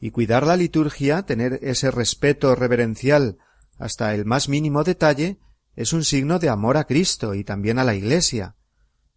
Y 0.00 0.10
cuidar 0.10 0.46
la 0.46 0.56
liturgia, 0.56 1.22
tener 1.22 1.58
ese 1.62 1.90
respeto 1.90 2.54
reverencial 2.54 3.38
hasta 3.78 4.14
el 4.14 4.24
más 4.24 4.48
mínimo 4.48 4.84
detalle, 4.84 5.38
es 5.74 5.92
un 5.92 6.04
signo 6.04 6.38
de 6.38 6.48
amor 6.48 6.76
a 6.76 6.84
Cristo 6.84 7.34
y 7.34 7.42
también 7.42 7.78
a 7.78 7.84
la 7.84 7.94
Iglesia, 7.94 8.56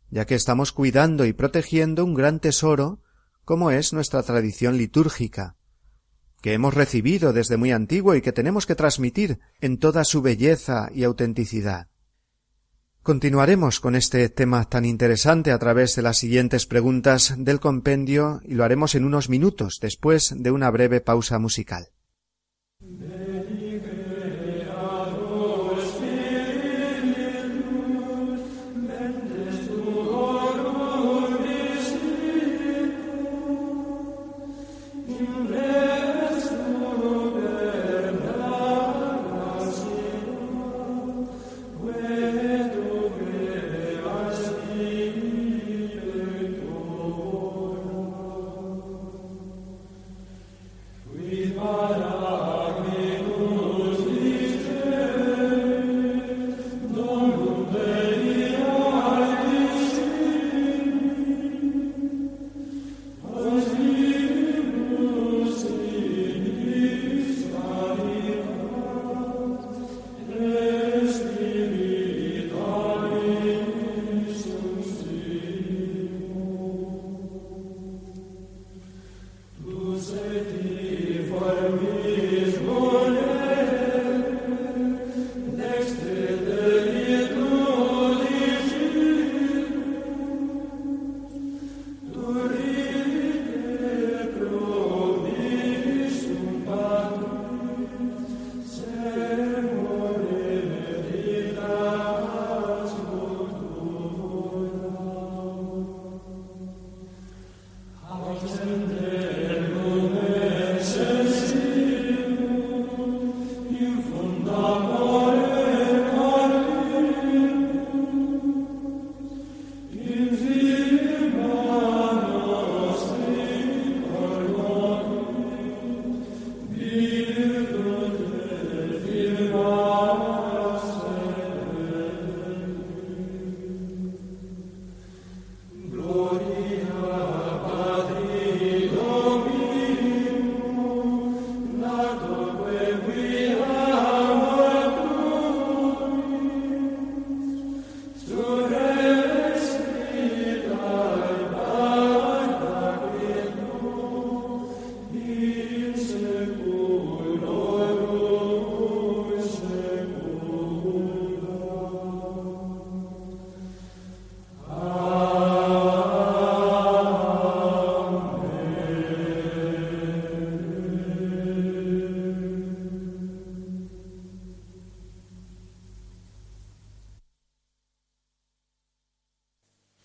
ya 0.09 0.25
que 0.25 0.35
estamos 0.35 0.71
cuidando 0.71 1.25
y 1.25 1.33
protegiendo 1.33 2.03
un 2.03 2.13
gran 2.13 2.39
tesoro 2.39 3.01
como 3.45 3.71
es 3.71 3.93
nuestra 3.93 4.23
tradición 4.23 4.77
litúrgica, 4.77 5.55
que 6.41 6.53
hemos 6.53 6.73
recibido 6.73 7.33
desde 7.33 7.57
muy 7.57 7.71
antiguo 7.71 8.15
y 8.15 8.21
que 8.21 8.31
tenemos 8.31 8.65
que 8.65 8.75
transmitir 8.75 9.39
en 9.59 9.77
toda 9.77 10.03
su 10.03 10.21
belleza 10.21 10.89
y 10.93 11.03
autenticidad. 11.03 11.87
Continuaremos 13.03 13.79
con 13.79 13.95
este 13.95 14.29
tema 14.29 14.65
tan 14.65 14.85
interesante 14.85 15.51
a 15.51 15.57
través 15.57 15.95
de 15.95 16.03
las 16.03 16.17
siguientes 16.17 16.67
preguntas 16.67 17.33
del 17.35 17.59
compendio 17.59 18.41
y 18.43 18.53
lo 18.53 18.63
haremos 18.63 18.93
en 18.93 19.05
unos 19.05 19.27
minutos 19.27 19.79
después 19.81 20.35
de 20.37 20.51
una 20.51 20.69
breve 20.69 21.01
pausa 21.01 21.39
musical. 21.39 21.87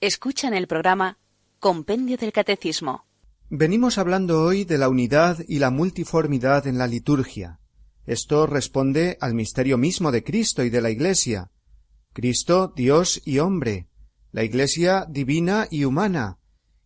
Escuchan 0.07 0.55
el 0.55 0.69
programa 0.69 1.19
Compendio 1.59 2.16
del 2.16 2.31
Catecismo. 2.31 3.07
Venimos 3.51 3.99
hablando 3.99 4.40
hoy 4.40 4.64
de 4.64 4.79
la 4.79 4.88
unidad 4.88 5.38
y 5.49 5.59
la 5.59 5.71
multiformidad 5.71 6.69
en 6.69 6.79
la 6.79 6.87
liturgia. 6.87 7.59
Esto 8.07 8.47
responde 8.47 9.19
al 9.21 9.35
misterio 9.35 9.79
mismo 9.79 10.12
de 10.12 10.23
Cristo 10.23 10.62
y 10.62 10.71
de 10.71 10.81
la 10.81 10.90
Iglesia. 10.90 11.51
Cristo, 12.12 12.73
Dios 12.77 13.21
y 13.25 13.40
hombre, 13.40 13.88
la 14.31 14.45
Iglesia 14.45 15.07
divina 15.09 15.66
y 15.73 15.83
humana, 15.83 16.38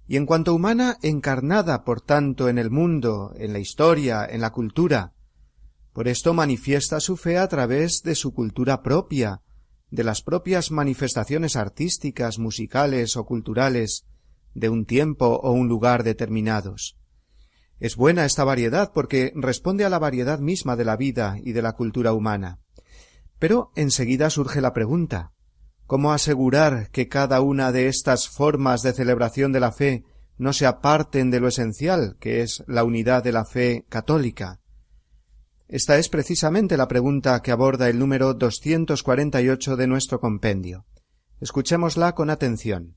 y 0.08 0.16
en 0.16 0.24
cuanto 0.24 0.54
humana 0.54 0.96
encarnada, 1.02 1.84
por 1.84 2.00
tanto, 2.00 2.48
en 2.48 2.56
el 2.56 2.70
mundo, 2.70 3.34
en 3.36 3.52
la 3.52 3.58
historia, 3.58 4.24
en 4.24 4.40
la 4.40 4.48
cultura. 4.48 5.12
Por 5.92 6.08
esto 6.08 6.32
manifiesta 6.32 7.00
su 7.00 7.18
fe 7.18 7.36
a 7.36 7.46
través 7.48 8.00
de 8.02 8.14
su 8.14 8.32
cultura 8.32 8.80
propia, 8.80 9.42
de 9.90 10.04
las 10.04 10.22
propias 10.22 10.70
manifestaciones 10.70 11.56
artísticas, 11.56 12.38
musicales 12.38 13.16
o 13.16 13.24
culturales 13.24 14.06
de 14.54 14.68
un 14.68 14.86
tiempo 14.86 15.26
o 15.42 15.52
un 15.52 15.68
lugar 15.68 16.04
determinados. 16.04 16.96
Es 17.78 17.96
buena 17.96 18.24
esta 18.24 18.44
variedad 18.44 18.92
porque 18.92 19.32
responde 19.34 19.84
a 19.84 19.88
la 19.88 19.98
variedad 19.98 20.38
misma 20.38 20.76
de 20.76 20.84
la 20.84 20.96
vida 20.96 21.36
y 21.42 21.52
de 21.52 21.62
la 21.62 21.72
cultura 21.72 22.12
humana. 22.12 22.60
Pero 23.38 23.72
enseguida 23.74 24.28
surge 24.30 24.60
la 24.60 24.72
pregunta 24.72 25.32
¿Cómo 25.90 26.12
asegurar 26.12 26.88
que 26.92 27.08
cada 27.08 27.40
una 27.40 27.72
de 27.72 27.88
estas 27.88 28.28
formas 28.28 28.82
de 28.82 28.92
celebración 28.92 29.50
de 29.50 29.58
la 29.58 29.72
fe 29.72 30.04
no 30.38 30.52
se 30.52 30.64
aparten 30.64 31.32
de 31.32 31.40
lo 31.40 31.48
esencial, 31.48 32.16
que 32.20 32.42
es 32.42 32.62
la 32.68 32.84
unidad 32.84 33.24
de 33.24 33.32
la 33.32 33.44
fe 33.44 33.86
católica? 33.88 34.59
Esta 35.72 35.98
es 35.98 36.08
precisamente 36.08 36.76
la 36.76 36.88
pregunta 36.88 37.40
que 37.42 37.52
aborda 37.52 37.88
el 37.88 37.96
número 37.96 38.34
248 38.34 39.76
de 39.76 39.86
nuestro 39.86 40.18
compendio. 40.18 40.84
Escuchémosla 41.40 42.16
con 42.16 42.28
atención. 42.28 42.96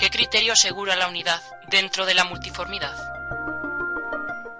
¿Qué 0.00 0.10
criterio 0.10 0.54
asegura 0.54 0.96
la 0.96 1.08
unidad 1.08 1.40
dentro 1.70 2.06
de 2.06 2.14
la 2.14 2.24
multiformidad? 2.24 3.19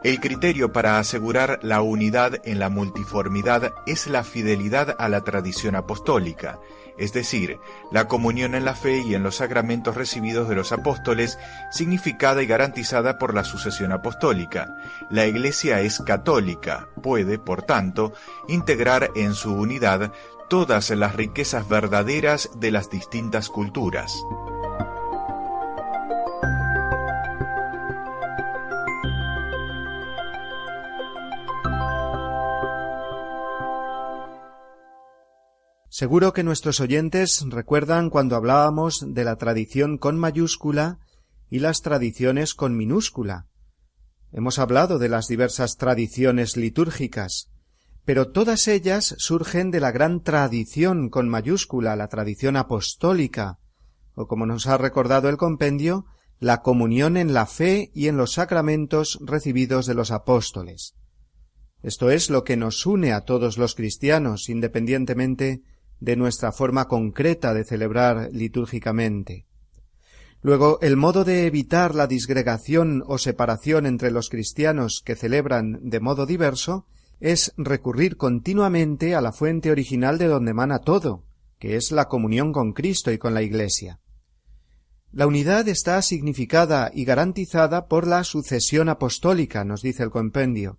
El 0.03 0.19
criterio 0.19 0.73
para 0.73 0.99
asegurar 0.99 1.59
la 1.63 1.83
unidad 1.83 2.41
en 2.45 2.59
la 2.59 2.71
multiformidad 2.71 3.75
es 3.87 4.07
la 4.07 4.25
fidelidad 4.25 4.97
a 4.99 5.11
la 5.11 5.21
tradición 5.21 5.77
apostólica, 5.77 6.59
es 6.97 7.13
decir, 7.13 7.59
la 7.93 8.09
comunión 8.09 8.55
en 8.55 8.65
la 8.65 8.75
fe 8.75 9.03
y 9.07 9.15
en 9.15 9.23
los 9.23 9.37
sacramentos 9.37 9.97
recibidos 9.97 10.49
de 10.49 10.55
los 10.55 10.73
apóstoles, 10.73 11.39
significada 11.71 12.43
y 12.43 12.47
garantizada 12.47 13.19
por 13.19 13.35
la 13.35 13.45
sucesión 13.45 13.93
apostólica. 13.93 14.75
La 15.11 15.27
Iglesia 15.27 15.83
es 15.83 16.01
católica, 16.01 16.89
puede, 17.03 17.39
por 17.39 17.61
tanto, 17.63 18.15
integrar 18.49 19.11
en 19.17 19.35
su 19.35 19.53
unidad 19.53 20.13
todas 20.49 20.89
las 20.91 21.15
riquezas 21.15 21.69
verdaderas 21.69 22.49
de 22.57 22.71
las 22.71 22.89
distintas 22.89 23.51
culturas. 23.51 24.15
Seguro 36.01 36.33
que 36.33 36.45
nuestros 36.45 36.81
oyentes 36.81 37.45
recuerdan 37.47 38.09
cuando 38.09 38.35
hablábamos 38.35 39.05
de 39.07 39.23
la 39.23 39.37
tradición 39.37 39.99
con 39.99 40.19
mayúscula 40.19 40.99
y 41.51 41.59
las 41.59 41.83
tradiciones 41.83 42.55
con 42.55 42.75
minúscula. 42.75 43.49
Hemos 44.33 44.59
hablado 44.59 44.99
de 44.99 45.11
las 45.11 45.29
diversas 45.29 45.77
tradiciones 45.77 46.57
litúrgicas, 46.57 47.51
pero 48.07 48.31
todas 48.31 48.67
ellas 48.67 49.15
surgen 49.19 49.71
de 49.71 49.81
la 49.81 49.93
gran 49.93 50.23
tradición 50.23 51.11
con 51.11 51.29
mayúscula, 51.29 51.95
la 51.97 52.09
tradición 52.09 52.57
apostólica, 52.57 53.59
o 54.15 54.27
como 54.27 54.47
nos 54.47 54.69
ha 54.69 54.79
recordado 54.79 55.29
el 55.29 55.37
compendio, 55.37 56.07
la 56.39 56.63
comunión 56.63 57.19
en 57.19 57.35
la 57.35 57.45
fe 57.45 57.91
y 57.95 58.09
en 58.09 58.17
los 58.17 58.33
sacramentos 58.33 59.19
recibidos 59.21 59.85
de 59.85 59.93
los 59.93 60.13
apóstoles. 60.13 60.95
Esto 61.83 62.11
es 62.11 62.31
lo 62.31 62.43
que 62.43 62.57
nos 62.57 62.87
une 62.87 63.13
a 63.13 63.27
todos 63.27 63.59
los 63.59 63.75
cristianos, 63.75 64.49
independientemente 64.49 65.63
de 66.01 66.17
nuestra 66.17 66.53
forma 66.53 66.89
concreta 66.89 67.55
de 67.55 67.65
celebrar 67.65 68.31
litúrgicamente. 68.33 69.47
Luego, 70.43 70.79
el 70.81 70.97
modo 70.97 71.25
de 71.25 71.47
evitar 71.47 71.95
la 71.95 72.07
disgregación 72.07 73.03
o 73.07 73.19
separación 73.19 73.85
entre 73.85 74.11
los 74.11 74.31
cristianos 74.31 75.03
que 75.05 75.15
celebran 75.15 75.79
de 75.83 76.01
modo 76.01 76.25
diverso 76.25 76.87
es 77.21 77.53
recurrir 77.59 78.17
continuamente 78.17 79.15
a 79.15 79.21
la 79.21 79.33
fuente 79.33 79.71
original 79.71 80.17
de 80.17 80.29
donde 80.29 80.53
emana 80.53 80.79
todo, 80.79 81.25
que 81.59 81.77
es 81.77 81.93
la 81.93 82.09
comunión 82.09 82.53
con 82.53 82.73
Cristo 82.73 83.13
y 83.13 83.19
con 83.19 83.35
la 83.35 83.43
Iglesia. 83.43 84.01
La 85.13 85.27
unidad 85.27 85.69
está 85.69 86.01
significada 86.01 86.91
y 86.95 87.05
garantizada 87.05 87.89
por 87.89 88.07
la 88.07 88.25
sucesión 88.25 88.89
apostólica, 88.89 89.65
nos 89.65 89.83
dice 89.83 90.05
el 90.05 90.11
compendio. 90.11 90.79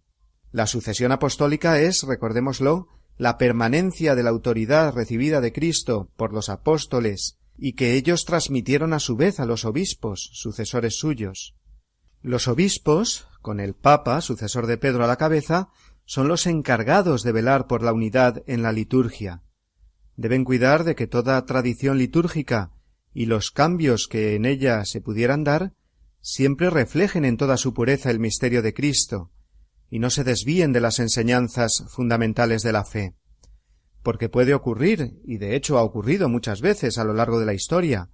La 0.52 0.66
sucesión 0.66 1.12
apostólica 1.12 1.80
es, 1.80 2.04
recordémoslo, 2.04 2.88
la 3.22 3.38
permanencia 3.38 4.16
de 4.16 4.24
la 4.24 4.32
autoridad 4.32 4.96
recibida 4.96 5.42
de 5.42 5.54
Cristo 5.54 6.10
por 6.16 6.34
los 6.34 6.50
apóstoles 6.50 7.38
y 7.56 7.74
que 7.74 7.94
ellos 7.94 8.26
transmitieron 8.26 8.94
a 8.94 9.00
su 9.00 9.16
vez 9.16 9.40
a 9.40 9.46
los 9.46 9.64
obispos, 9.64 10.32
sucesores 10.34 10.98
suyos. 10.98 11.56
Los 12.24 12.48
obispos, 12.48 13.28
con 13.44 13.60
el 13.60 13.76
Papa, 13.76 14.22
sucesor 14.22 14.66
de 14.66 14.80
Pedro 14.80 15.04
a 15.04 15.08
la 15.08 15.18
cabeza, 15.18 15.70
son 16.04 16.28
los 16.28 16.48
encargados 16.48 17.22
de 17.22 17.32
velar 17.32 17.68
por 17.68 17.84
la 17.84 17.94
unidad 17.94 18.42
en 18.48 18.64
la 18.64 18.72
liturgia. 18.72 19.44
Deben 20.16 20.44
cuidar 20.44 20.84
de 20.84 20.96
que 20.96 21.06
toda 21.06 21.46
tradición 21.46 22.00
litúrgica 22.00 22.72
y 23.14 23.28
los 23.28 23.52
cambios 23.52 24.08
que 24.08 24.34
en 24.34 24.46
ella 24.46 24.84
se 24.84 25.00
pudieran 25.00 25.44
dar 25.44 25.76
siempre 26.22 26.72
reflejen 26.72 27.26
en 27.26 27.38
toda 27.38 27.58
su 27.58 27.72
pureza 27.76 28.10
el 28.10 28.20
misterio 28.20 28.64
de 28.64 28.74
Cristo, 28.74 29.30
y 29.92 30.00
no 30.00 30.10
se 30.10 30.24
desvíen 30.24 30.72
de 30.72 30.80
las 30.80 31.00
enseñanzas 31.00 31.84
fundamentales 31.90 32.64
de 32.64 32.72
la 32.72 32.86
fe. 32.86 33.14
Porque 34.02 34.30
puede 34.30 34.54
ocurrir, 34.54 35.20
y 35.26 35.38
de 35.38 35.56
hecho 35.56 35.78
ha 35.78 35.84
ocurrido 35.84 36.30
muchas 36.30 36.62
veces 36.62 36.98
a 36.98 37.04
lo 37.04 37.14
largo 37.14 37.40
de 37.40 37.46
la 37.46 37.54
historia, 37.54 38.10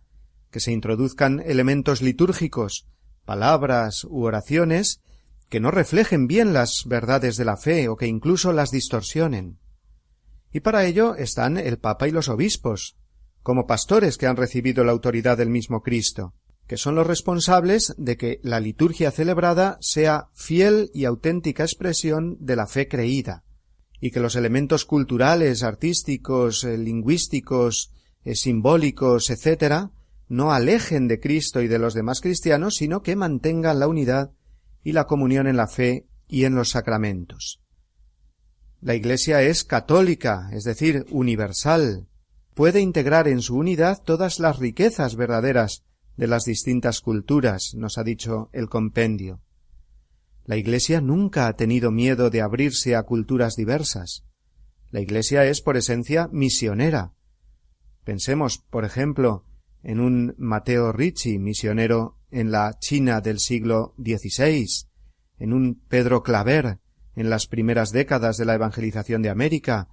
que 0.50 0.60
se 0.60 0.72
introduzcan 0.72 1.40
elementos 1.46 2.02
litúrgicos, 2.02 2.88
palabras 3.26 4.04
u 4.06 4.24
oraciones 4.24 5.02
que 5.50 5.60
no 5.60 5.70
reflejen 5.70 6.28
bien 6.28 6.52
las 6.52 6.84
verdades 6.88 7.38
de 7.38 7.46
la 7.46 7.58
fe 7.58 7.88
o 7.90 7.96
que 7.96 8.08
incluso 8.08 8.52
las 8.52 8.72
distorsionen. 8.72 9.60
Y 10.52 10.62
para 10.62 10.84
ello 10.84 11.16
están 11.16 11.58
el 11.58 11.78
Papa 11.78 12.08
y 12.08 12.12
los 12.12 12.28
obispos, 12.28 12.98
como 13.44 13.68
pastores 13.68 14.18
que 14.18 14.26
han 14.26 14.36
recibido 14.36 14.84
la 14.84 14.92
autoridad 14.94 15.38
del 15.38 15.50
mismo 15.50 15.84
Cristo, 15.84 16.34
que 16.68 16.78
son 16.78 16.96
los 16.96 17.08
responsables 17.08 17.96
de 17.98 18.18
que 18.18 18.40
la 18.44 18.60
liturgia 18.60 19.12
celebrada 19.12 19.78
sea 19.80 20.28
fiel 20.34 20.92
y 20.94 21.06
auténtica 21.06 21.64
expresión 21.64 22.38
de 22.40 22.58
la 22.58 22.68
fe 22.68 22.88
creída, 22.88 23.44
y 24.02 24.12
que 24.12 24.20
los 24.20 24.36
elementos 24.36 24.86
culturales, 24.86 25.64
artísticos, 25.64 26.66
eh, 26.66 26.78
lingüísticos, 26.78 27.94
eh, 28.26 28.36
simbólicos, 28.36 29.30
etc., 29.30 29.90
no 30.28 30.52
alejen 30.52 31.08
de 31.08 31.22
Cristo 31.22 31.62
y 31.62 31.70
de 31.70 31.80
los 31.80 31.94
demás 31.94 32.20
cristianos, 32.20 32.76
sino 32.76 33.02
que 33.02 33.16
mantengan 33.16 33.80
la 33.80 33.88
unidad 33.88 34.32
y 34.84 34.92
la 34.92 35.06
comunión 35.06 35.48
en 35.48 35.56
la 35.56 35.68
fe 35.68 36.06
y 36.28 36.44
en 36.44 36.54
los 36.54 36.72
sacramentos. 36.72 37.62
La 38.82 38.94
Iglesia 38.94 39.42
es 39.42 39.64
católica, 39.64 40.50
es 40.52 40.66
decir, 40.66 41.06
universal. 41.10 42.08
Puede 42.54 42.82
integrar 42.82 43.30
en 43.30 43.42
su 43.42 43.56
unidad 43.56 44.04
todas 44.04 44.40
las 44.40 44.60
riquezas 44.60 45.16
verdaderas 45.16 45.84
de 46.18 46.28
las 46.28 46.44
distintas 46.44 47.00
culturas, 47.00 47.74
nos 47.76 47.98
ha 47.98 48.04
dicho 48.04 48.50
el 48.52 48.68
compendio. 48.68 49.42
La 50.46 50.58
Iglesia 50.58 51.00
nunca 51.00 51.48
ha 51.48 51.56
tenido 51.56 51.92
miedo 51.92 52.30
de 52.30 52.42
abrirse 52.42 52.96
a 52.96 53.04
culturas 53.04 53.56
diversas. 53.56 54.26
La 54.90 55.02
Iglesia 55.02 55.46
es 55.46 55.62
por 55.62 55.78
esencia 55.78 56.30
misionera. 56.32 57.14
Pensemos, 58.04 58.58
por 58.58 58.86
ejemplo, 58.86 59.46
en 59.84 60.00
un 60.00 60.34
Mateo 60.38 60.92
Ricci, 60.92 61.38
misionero 61.38 62.18
en 62.32 62.52
la 62.52 62.78
China 62.80 63.22
del 63.22 63.40
siglo 63.40 63.94
XVI, 63.98 64.66
en 65.40 65.54
un 65.54 65.82
Pedro 65.88 66.24
Claver, 66.24 66.80
en 67.16 67.30
las 67.30 67.48
primeras 67.48 67.92
décadas 67.92 68.38
de 68.38 68.46
la 68.46 68.56
evangelización 68.56 69.22
de 69.22 69.30
América, 69.30 69.90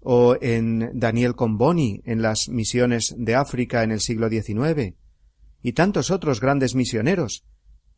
o 0.00 0.36
en 0.40 0.98
Daniel 0.98 1.34
Comboni, 1.34 2.02
en 2.04 2.22
las 2.22 2.48
misiones 2.48 3.14
de 3.18 3.34
África 3.34 3.82
en 3.82 3.92
el 3.92 4.00
siglo 4.00 4.28
XIX, 4.28 4.94
y 5.62 5.72
tantos 5.72 6.10
otros 6.10 6.40
grandes 6.40 6.74
misioneros, 6.74 7.44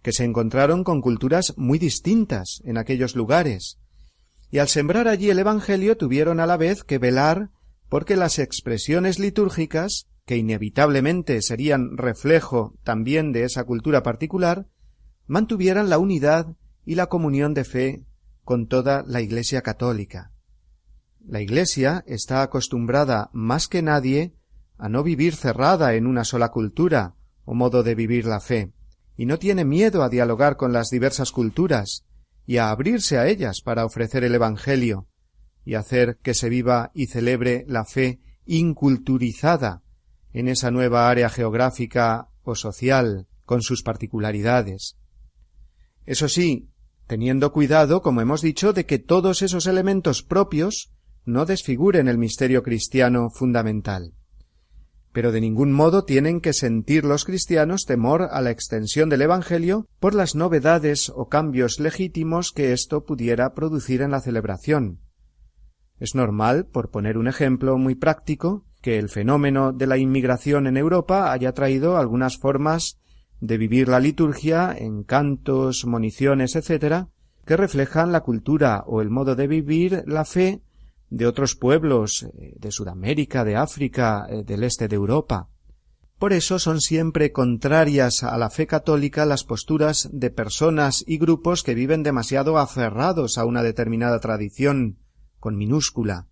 que 0.03 0.13
se 0.13 0.25
encontraron 0.25 0.85
con 0.85 1.01
culturas 1.01 1.55
muy 1.57 1.79
distintas 1.79 2.63
en 2.65 2.79
aquellos 2.79 3.15
lugares, 3.15 3.79
y 4.51 4.59
al 4.59 4.69
sembrar 4.69 5.07
allí 5.09 5.31
el 5.31 5.39
Evangelio 5.39 5.97
tuvieron 5.97 6.41
a 6.41 6.47
la 6.47 6.57
vez 6.57 6.83
que 6.83 6.99
velar 6.99 7.51
porque 7.89 8.17
las 8.17 8.39
expresiones 8.39 9.19
litúrgicas, 9.19 10.09
que 10.27 10.37
inevitablemente 10.37 11.43
serían 11.43 11.97
reflejo 11.97 12.75
también 12.85 13.33
de 13.33 13.45
esa 13.45 13.65
cultura 13.65 14.03
particular, 14.03 14.67
mantuvieran 15.27 15.91
la 15.91 15.99
unidad 15.99 16.57
y 16.85 16.95
la 16.95 17.07
comunión 17.07 17.55
de 17.55 17.65
fe 17.65 18.05
con 18.45 18.67
toda 18.67 19.05
la 19.07 19.21
Iglesia 19.21 19.63
católica. 19.63 20.33
La 21.25 21.41
Iglesia 21.41 22.03
está 22.07 22.43
acostumbrada 22.43 23.31
más 23.33 23.69
que 23.69 23.83
nadie 23.83 24.35
a 24.79 24.89
no 24.89 25.03
vivir 25.03 25.37
cerrada 25.37 25.95
en 25.95 26.07
una 26.07 26.25
sola 26.25 26.49
cultura 26.49 27.15
o 27.51 27.55
modo 27.55 27.83
de 27.83 27.97
vivir 27.97 28.27
la 28.27 28.39
fe, 28.39 28.71
y 29.17 29.27
no 29.27 29.37
tiene 29.41 29.65
miedo 29.65 30.05
a 30.05 30.09
dialogar 30.09 30.57
con 30.57 30.73
las 30.73 30.89
diversas 30.89 31.33
culturas 31.33 32.05
y 32.47 32.59
a 32.59 32.71
abrirse 32.71 33.19
a 33.19 33.27
ellas 33.27 33.61
para 33.61 33.85
ofrecer 33.85 34.23
el 34.23 34.37
Evangelio 34.37 35.09
y 35.65 35.75
hacer 35.75 36.19
que 36.23 36.33
se 36.33 36.49
viva 36.49 36.93
y 36.95 37.09
celebre 37.09 37.65
la 37.67 37.85
fe 37.85 38.21
inculturizada 38.47 39.83
en 40.33 40.47
esa 40.47 40.71
nueva 40.71 41.11
área 41.11 41.29
geográfica 41.29 42.29
o 42.45 42.55
social 42.55 43.27
con 43.45 43.63
sus 43.63 43.83
particularidades. 43.83 44.97
Eso 46.07 46.29
sí, 46.29 46.71
teniendo 47.09 47.51
cuidado, 47.51 48.01
como 48.01 48.21
hemos 48.21 48.43
dicho, 48.43 48.73
de 48.73 48.87
que 48.87 49.01
todos 49.01 49.43
esos 49.43 49.67
elementos 49.67 50.23
propios 50.23 50.93
no 51.25 51.47
desfiguren 51.47 52.07
el 52.07 52.17
misterio 52.17 52.63
cristiano 52.63 53.29
fundamental 53.29 54.15
pero 55.13 55.33
de 55.33 55.41
ningún 55.41 55.73
modo 55.73 56.05
tienen 56.05 56.41
que 56.41 56.53
sentir 56.53 57.05
los 57.05 57.25
cristianos 57.25 57.85
temor 57.85 58.29
a 58.31 58.41
la 58.41 58.51
extensión 58.51 59.09
del 59.09 59.23
Evangelio 59.23 59.87
por 59.99 60.15
las 60.15 60.35
novedades 60.35 61.11
o 61.15 61.29
cambios 61.29 61.81
legítimos 61.81 62.53
que 62.53 62.73
esto 62.73 63.05
pudiera 63.05 63.55
producir 63.55 64.03
en 64.03 64.13
la 64.13 64.21
celebración. 64.21 65.01
Es 65.99 66.15
normal, 66.15 66.67
por 66.67 66.91
poner 66.91 67.19
un 67.19 67.29
ejemplo 67.29 67.77
muy 67.77 67.95
práctico, 67.95 68.65
que 68.81 68.99
el 68.99 69.09
fenómeno 69.09 69.73
de 69.73 69.87
la 69.87 69.99
inmigración 69.99 70.67
en 70.67 70.77
Europa 70.77 71.33
haya 71.33 71.53
traído 71.53 71.99
algunas 71.99 72.39
formas 72.39 72.99
de 73.41 73.59
vivir 73.59 73.89
la 73.89 74.01
liturgia 74.01 74.75
en 74.77 75.03
cantos, 75.03 75.85
moniciones, 75.87 76.57
etc., 76.57 77.07
que 77.45 77.57
reflejan 77.57 78.13
la 78.13 78.21
cultura 78.21 78.85
o 78.87 79.01
el 79.03 79.11
modo 79.11 79.35
de 79.35 79.47
vivir 79.47 80.05
la 80.07 80.25
fe 80.25 80.63
de 81.11 81.27
otros 81.27 81.57
pueblos 81.57 82.23
eh, 82.23 82.55
de 82.59 82.71
Sudamérica, 82.71 83.45
de 83.45 83.57
África, 83.57 84.27
eh, 84.31 84.43
del 84.45 84.65
este 84.65 84.89
de 84.89 84.97
Europa. 84.97 85.49
Por 86.19 86.33
eso 86.33 86.59
son 86.59 86.81
siempre 86.81 87.33
contrarias 87.33 88.23
a 88.23 88.37
la 88.39 88.51
fe 88.51 88.67
católica 88.67 89.25
las 89.25 89.45
posturas 89.45 90.09
de 90.13 90.31
personas 90.31 91.03
y 91.07 91.19
grupos 91.19 91.63
que 91.63 91.75
viven 91.75 92.03
demasiado 92.03 92.59
aferrados 92.59 93.39
a 93.39 93.45
una 93.45 93.63
determinada 93.63 94.21
tradición, 94.21 94.99
con 95.39 95.57
minúscula, 95.57 96.29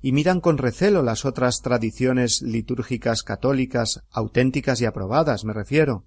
y 0.00 0.12
miran 0.12 0.40
con 0.40 0.58
recelo 0.58 1.02
las 1.02 1.24
otras 1.24 1.60
tradiciones 1.60 2.40
litúrgicas 2.40 3.22
católicas 3.22 4.00
auténticas 4.10 4.80
y 4.80 4.86
aprobadas, 4.86 5.44
me 5.44 5.52
refiero, 5.52 6.06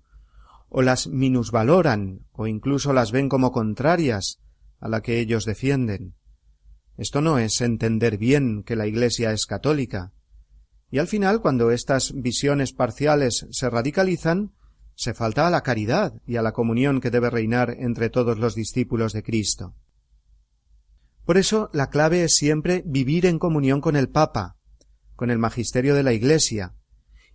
o 0.69 0.81
las 0.81 1.07
minusvaloran, 1.07 2.25
o 2.31 2.47
incluso 2.47 2.93
las 2.93 3.11
ven 3.11 3.29
como 3.29 3.51
contrarias 3.51 4.39
a 4.79 4.87
la 4.87 5.01
que 5.01 5.19
ellos 5.19 5.45
defienden. 5.45 6.15
Esto 6.97 7.21
no 7.21 7.39
es 7.39 7.59
entender 7.61 8.17
bien 8.17 8.63
que 8.63 8.75
la 8.75 8.87
Iglesia 8.87 9.31
es 9.31 9.45
católica. 9.45 10.11
Y 10.91 10.99
al 10.99 11.07
final, 11.07 11.41
cuando 11.41 11.71
estas 11.71 12.13
visiones 12.13 12.71
parciales 12.71 13.47
se 13.49 13.69
radicalizan, 13.69 14.51
se 14.95 15.13
falta 15.13 15.47
a 15.47 15.49
la 15.49 15.61
caridad 15.61 16.13
y 16.27 16.35
a 16.35 16.43
la 16.43 16.51
comunión 16.51 17.01
que 17.01 17.09
debe 17.09 17.29
reinar 17.29 17.75
entre 17.79 18.09
todos 18.09 18.37
los 18.37 18.53
discípulos 18.53 19.11
de 19.13 19.23
Cristo. 19.23 19.75
Por 21.25 21.37
eso 21.37 21.69
la 21.73 21.89
clave 21.89 22.23
es 22.23 22.35
siempre 22.35 22.83
vivir 22.85 23.25
en 23.25 23.39
comunión 23.39 23.81
con 23.81 23.95
el 23.95 24.09
Papa, 24.09 24.57
con 25.15 25.31
el 25.31 25.39
magisterio 25.39 25.95
de 25.95 26.03
la 26.03 26.13
Iglesia, 26.13 26.75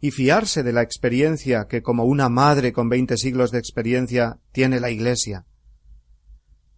y 0.00 0.12
fiarse 0.12 0.62
de 0.62 0.72
la 0.72 0.82
experiencia 0.82 1.66
que 1.66 1.82
como 1.82 2.04
una 2.04 2.28
madre 2.28 2.72
con 2.72 2.88
veinte 2.88 3.16
siglos 3.16 3.50
de 3.50 3.58
experiencia 3.58 4.38
tiene 4.52 4.78
la 4.78 4.90
Iglesia, 4.90 5.46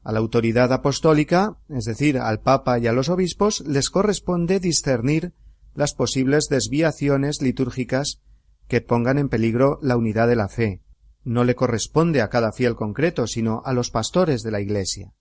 a 0.03 0.13
la 0.13 0.19
autoridad 0.19 0.73
apostólica, 0.73 1.59
es 1.69 1.85
decir, 1.85 2.19
al 2.19 2.41
Papa 2.41 2.79
y 2.79 2.87
a 2.87 2.93
los 2.93 3.09
obispos, 3.09 3.63
les 3.67 3.91
corresponde 3.91 4.61
discernir 4.61 5.35
las 5.75 5.95
posibles 5.95 6.49
desviaciones 6.49 7.43
litúrgicas 7.43 8.23
que 8.67 8.81
pongan 8.81 9.19
en 9.19 9.29
peligro 9.29 9.79
la 9.83 9.97
unidad 9.97 10.29
de 10.29 10.37
la 10.37 10.49
fe. 10.49 10.83
No 11.23 11.45
le 11.45 11.55
corresponde 11.55 12.23
a 12.23 12.29
cada 12.29 12.53
fiel 12.53 12.77
concreto, 12.77 13.27
sino 13.27 13.63
a 13.65 13.73
los 13.73 13.91
pastores 13.91 14.43
de 14.43 14.51
la 14.51 14.61
Iglesia. 14.61 15.13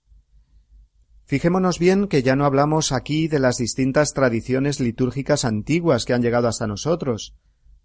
Fijémonos 1.25 1.77
bien 1.77 2.07
que 2.07 2.23
ya 2.23 2.35
no 2.35 2.45
hablamos 2.45 2.91
aquí 2.91 3.27
de 3.27 3.39
las 3.39 3.57
distintas 3.57 4.13
tradiciones 4.13 4.79
litúrgicas 4.79 5.45
antiguas 5.45 6.05
que 6.05 6.13
han 6.13 6.21
llegado 6.21 6.47
hasta 6.47 6.65
nosotros, 6.65 7.35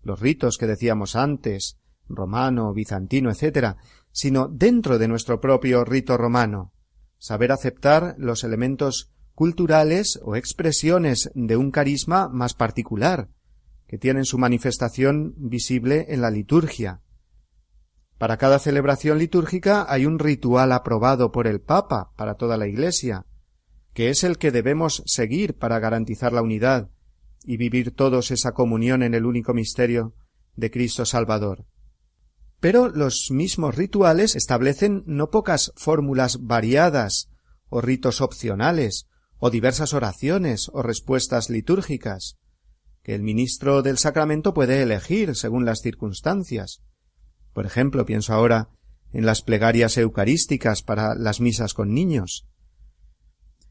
los 0.02 0.20
ritos 0.20 0.57
que 0.57 0.66
decíamos 0.66 1.16
antes, 1.16 1.78
romano, 2.09 2.72
bizantino, 2.72 3.30
etc., 3.30 3.76
sino 4.12 4.48
dentro 4.48 4.98
de 4.98 5.09
nuestro 5.09 5.40
propio 5.40 5.85
rito 5.85 6.16
romano, 6.16 6.72
saber 7.18 7.53
aceptar 7.53 8.14
los 8.18 8.44
elementos 8.44 9.11
culturales 9.35 10.20
o 10.22 10.37
expresiones 10.37 11.31
de 11.35 11.57
un 11.57 11.70
carisma 11.70 12.29
más 12.29 12.55
particular, 12.55 13.29
que 13.87 13.98
tienen 13.98 14.24
su 14.24 14.38
manifestación 14.38 15.35
visible 15.37 16.07
en 16.09 16.20
la 16.20 16.31
liturgia. 16.31 17.00
Para 18.18 18.37
cada 18.37 18.59
celebración 18.59 19.18
litúrgica 19.18 19.87
hay 19.88 20.07
un 20.07 20.18
ritual 20.18 20.72
aprobado 20.72 21.33
por 21.33 21.46
el 21.46 21.61
Papa 21.61 22.12
para 22.16 22.35
toda 22.35 22.57
la 22.57 22.66
Iglesia, 22.66 23.27
que 23.92 24.11
es 24.11 24.24
el 24.24 24.38
que 24.38 24.50
debemos 24.50 25.03
seguir 25.07 25.57
para 25.57 25.79
garantizar 25.79 26.33
la 26.33 26.42
unidad 26.42 26.90
y 27.44 27.57
vivir 27.57 27.94
todos 27.94 28.31
esa 28.31 28.53
comunión 28.53 29.03
en 29.03 29.14
el 29.14 29.27
único 29.27 29.53
misterio 29.53 30.14
de 30.57 30.70
Cristo 30.70 31.05
Salvador. 31.05 31.66
Pero 32.64 32.88
los 32.88 33.31
mismos 33.31 33.74
rituales 33.74 34.35
establecen 34.35 35.03
no 35.05 35.29
pocas 35.29 35.74
fórmulas 35.77 36.46
variadas 36.46 37.29
o 37.68 37.83
ritos 37.83 38.22
opcionales 38.22 39.07
o 39.37 39.50
diversas 39.50 39.92
oraciones 39.92 40.70
o 40.72 40.81
respuestas 40.81 41.50
litúrgicas 41.50 42.38
que 43.03 43.14
el 43.14 43.22
ministro 43.22 43.83
del 43.83 43.98
sacramento 43.98 44.55
puede 44.55 44.81
elegir 44.81 45.37
según 45.37 45.66
las 45.66 45.83
circunstancias. 45.83 46.81
Por 47.53 47.66
ejemplo, 47.66 48.07
pienso 48.07 48.33
ahora 48.33 48.70
en 49.12 49.27
las 49.27 49.42
plegarias 49.42 49.98
eucarísticas 49.98 50.83
para 50.83 51.14
las 51.14 51.42
misas 51.42 51.74
con 51.74 51.92
niños. 51.92 52.46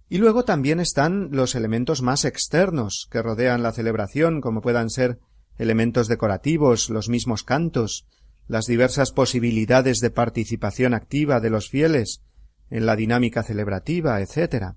Y 0.07 0.19
luego 0.19 0.45
también 0.45 0.79
están 0.79 1.29
los 1.31 1.55
elementos 1.55 2.03
más 2.03 2.25
externos 2.25 3.07
que 3.09 3.23
rodean 3.23 3.63
la 3.63 3.71
celebración, 3.71 4.39
como 4.39 4.61
puedan 4.61 4.91
ser 4.91 5.17
elementos 5.57 6.07
decorativos, 6.07 6.91
los 6.91 7.09
mismos 7.09 7.41
cantos, 7.41 8.05
las 8.47 8.65
diversas 8.65 9.11
posibilidades 9.11 9.99
de 9.99 10.09
participación 10.09 10.93
activa 10.93 11.39
de 11.39 11.49
los 11.49 11.69
fieles 11.69 12.21
en 12.69 12.85
la 12.85 12.95
dinámica 12.95 13.43
celebrativa, 13.43 14.21
etc., 14.21 14.73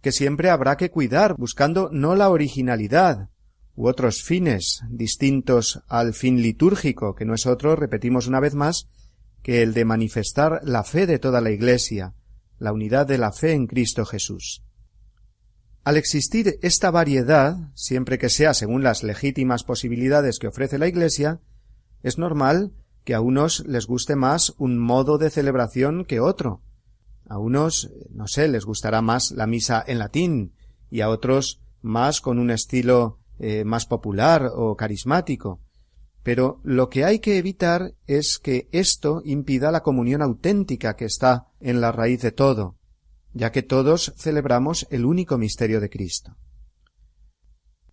que 0.00 0.12
siempre 0.12 0.50
habrá 0.50 0.76
que 0.76 0.90
cuidar 0.90 1.34
buscando 1.38 1.88
no 1.90 2.14
la 2.14 2.28
originalidad 2.28 3.30
u 3.74 3.88
otros 3.88 4.22
fines 4.22 4.82
distintos 4.90 5.82
al 5.88 6.14
fin 6.14 6.42
litúrgico, 6.42 7.14
que 7.14 7.24
no 7.24 7.34
es 7.34 7.46
otro, 7.46 7.74
repetimos 7.74 8.26
una 8.26 8.40
vez 8.40 8.54
más, 8.54 8.88
que 9.42 9.62
el 9.62 9.74
de 9.74 9.84
manifestar 9.84 10.60
la 10.64 10.84
fe 10.84 11.06
de 11.06 11.18
toda 11.18 11.40
la 11.40 11.50
Iglesia, 11.50 12.14
la 12.58 12.72
unidad 12.72 13.06
de 13.06 13.18
la 13.18 13.32
fe 13.32 13.52
en 13.52 13.66
Cristo 13.66 14.04
Jesús. 14.04 14.62
Al 15.84 15.96
existir 15.98 16.58
esta 16.62 16.90
variedad, 16.90 17.56
siempre 17.74 18.18
que 18.18 18.30
sea 18.30 18.54
según 18.54 18.82
las 18.82 19.02
legítimas 19.02 19.64
posibilidades 19.64 20.38
que 20.38 20.46
ofrece 20.46 20.78
la 20.78 20.88
Iglesia, 20.88 21.40
es 22.04 22.18
normal 22.18 22.70
que 23.02 23.14
a 23.14 23.20
unos 23.20 23.64
les 23.66 23.86
guste 23.86 24.14
más 24.14 24.54
un 24.58 24.78
modo 24.78 25.18
de 25.18 25.30
celebración 25.30 26.04
que 26.04 26.20
otro. 26.20 26.60
A 27.28 27.38
unos, 27.38 27.90
no 28.10 28.28
sé, 28.28 28.46
les 28.46 28.66
gustará 28.66 29.00
más 29.00 29.32
la 29.32 29.46
misa 29.46 29.82
en 29.86 29.98
latín 29.98 30.52
y 30.90 31.00
a 31.00 31.08
otros 31.08 31.62
más 31.80 32.20
con 32.20 32.38
un 32.38 32.50
estilo 32.50 33.18
eh, 33.38 33.64
más 33.64 33.86
popular 33.86 34.50
o 34.54 34.76
carismático. 34.76 35.60
Pero 36.22 36.60
lo 36.62 36.90
que 36.90 37.06
hay 37.06 37.20
que 37.20 37.38
evitar 37.38 37.94
es 38.06 38.38
que 38.38 38.68
esto 38.70 39.22
impida 39.24 39.72
la 39.72 39.82
comunión 39.82 40.20
auténtica 40.20 40.96
que 40.96 41.06
está 41.06 41.48
en 41.60 41.80
la 41.80 41.90
raíz 41.90 42.20
de 42.20 42.32
todo, 42.32 42.76
ya 43.32 43.50
que 43.50 43.62
todos 43.62 44.12
celebramos 44.18 44.86
el 44.90 45.06
único 45.06 45.38
misterio 45.38 45.80
de 45.80 45.88
Cristo. 45.88 46.36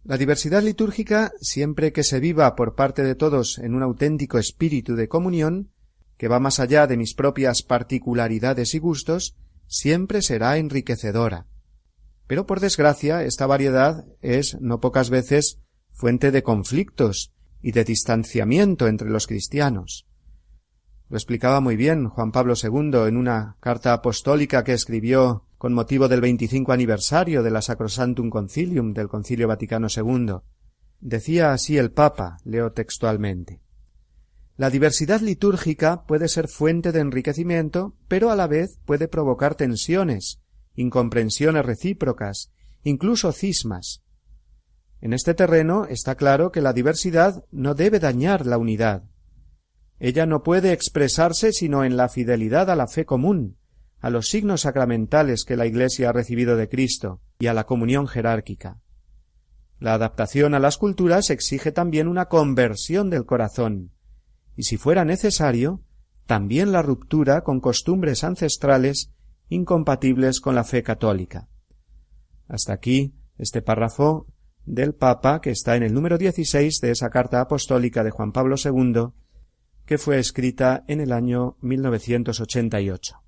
La 0.03 0.17
diversidad 0.17 0.63
litúrgica, 0.63 1.31
siempre 1.39 1.93
que 1.93 2.03
se 2.03 2.19
viva 2.19 2.55
por 2.55 2.73
parte 2.73 3.03
de 3.03 3.13
todos 3.13 3.59
en 3.59 3.75
un 3.75 3.83
auténtico 3.83 4.39
espíritu 4.39 4.95
de 4.95 5.07
comunión, 5.07 5.69
que 6.17 6.27
va 6.27 6.39
más 6.39 6.59
allá 6.59 6.87
de 6.87 6.97
mis 6.97 7.13
propias 7.13 7.61
particularidades 7.61 8.73
y 8.73 8.79
gustos, 8.79 9.35
siempre 9.67 10.21
será 10.23 10.57
enriquecedora. 10.57 11.45
Pero 12.25 12.47
por 12.47 12.59
desgracia, 12.59 13.23
esta 13.23 13.45
variedad 13.45 14.05
es 14.21 14.57
no 14.59 14.79
pocas 14.79 15.09
veces 15.09 15.59
fuente 15.91 16.31
de 16.31 16.41
conflictos 16.41 17.31
y 17.61 17.71
de 17.71 17.83
distanciamiento 17.83 18.87
entre 18.87 19.09
los 19.09 19.27
cristianos. 19.27 20.07
Lo 21.09 21.17
explicaba 21.17 21.59
muy 21.59 21.75
bien 21.75 22.07
Juan 22.07 22.31
Pablo 22.31 22.53
II 22.55 23.07
en 23.07 23.17
una 23.17 23.57
carta 23.59 23.93
apostólica 23.93 24.63
que 24.63 24.73
escribió 24.73 25.45
con 25.61 25.73
motivo 25.73 26.07
del 26.07 26.21
25 26.21 26.73
aniversario 26.73 27.43
de 27.43 27.51
la 27.51 27.61
Sacrosantum 27.61 28.31
Concilium 28.31 28.93
del 28.93 29.07
Concilio 29.07 29.47
Vaticano 29.47 29.89
II. 29.95 30.37
Decía 30.99 31.53
así 31.53 31.77
el 31.77 31.91
Papa, 31.91 32.39
leo 32.43 32.71
textualmente. 32.71 33.61
La 34.57 34.71
diversidad 34.71 35.21
litúrgica 35.21 36.03
puede 36.07 36.29
ser 36.29 36.47
fuente 36.47 36.91
de 36.91 37.01
enriquecimiento, 37.01 37.95
pero 38.07 38.31
a 38.31 38.35
la 38.35 38.47
vez 38.47 38.79
puede 38.85 39.07
provocar 39.07 39.53
tensiones, 39.53 40.41
incomprensiones 40.73 41.63
recíprocas, 41.63 42.51
incluso 42.81 43.31
cismas. 43.31 44.01
En 44.99 45.13
este 45.13 45.35
terreno 45.35 45.85
está 45.85 46.15
claro 46.15 46.51
que 46.51 46.61
la 46.61 46.73
diversidad 46.73 47.45
no 47.51 47.75
debe 47.75 47.99
dañar 47.99 48.47
la 48.47 48.57
unidad. 48.57 49.03
Ella 49.99 50.25
no 50.25 50.41
puede 50.41 50.71
expresarse 50.73 51.53
sino 51.53 51.83
en 51.83 51.97
la 51.97 52.09
fidelidad 52.09 52.71
a 52.71 52.75
la 52.75 52.87
fe 52.87 53.05
común, 53.05 53.57
a 54.01 54.09
los 54.09 54.27
signos 54.29 54.61
sacramentales 54.61 55.45
que 55.45 55.55
la 55.55 55.65
Iglesia 55.65 56.09
ha 56.09 56.13
recibido 56.13 56.57
de 56.57 56.67
Cristo 56.67 57.21
y 57.39 57.47
a 57.47 57.53
la 57.53 57.65
comunión 57.65 58.07
jerárquica. 58.07 58.81
La 59.79 59.93
adaptación 59.93 60.53
a 60.53 60.59
las 60.59 60.77
culturas 60.77 61.29
exige 61.29 61.71
también 61.71 62.07
una 62.07 62.25
conversión 62.25 63.09
del 63.09 63.25
corazón, 63.25 63.91
y 64.55 64.63
si 64.63 64.77
fuera 64.77 65.05
necesario, 65.05 65.81
también 66.25 66.71
la 66.71 66.81
ruptura 66.81 67.41
con 67.41 67.59
costumbres 67.59 68.23
ancestrales 68.23 69.11
incompatibles 69.49 70.39
con 70.39 70.55
la 70.55 70.63
fe 70.63 70.83
católica. 70.83 71.47
Hasta 72.47 72.73
aquí 72.73 73.15
este 73.37 73.61
párrafo 73.61 74.27
del 74.65 74.93
Papa 74.93 75.41
que 75.41 75.49
está 75.51 75.75
en 75.75 75.83
el 75.83 75.93
número 75.93 76.17
16 76.17 76.79
de 76.79 76.91
esa 76.91 77.09
carta 77.09 77.41
apostólica 77.41 78.03
de 78.03 78.11
Juan 78.11 78.31
Pablo 78.31 78.55
II 78.63 79.13
que 79.85 79.97
fue 79.97 80.19
escrita 80.19 80.83
en 80.87 81.01
el 81.01 81.11
año 81.11 81.57
1988. 81.61 83.21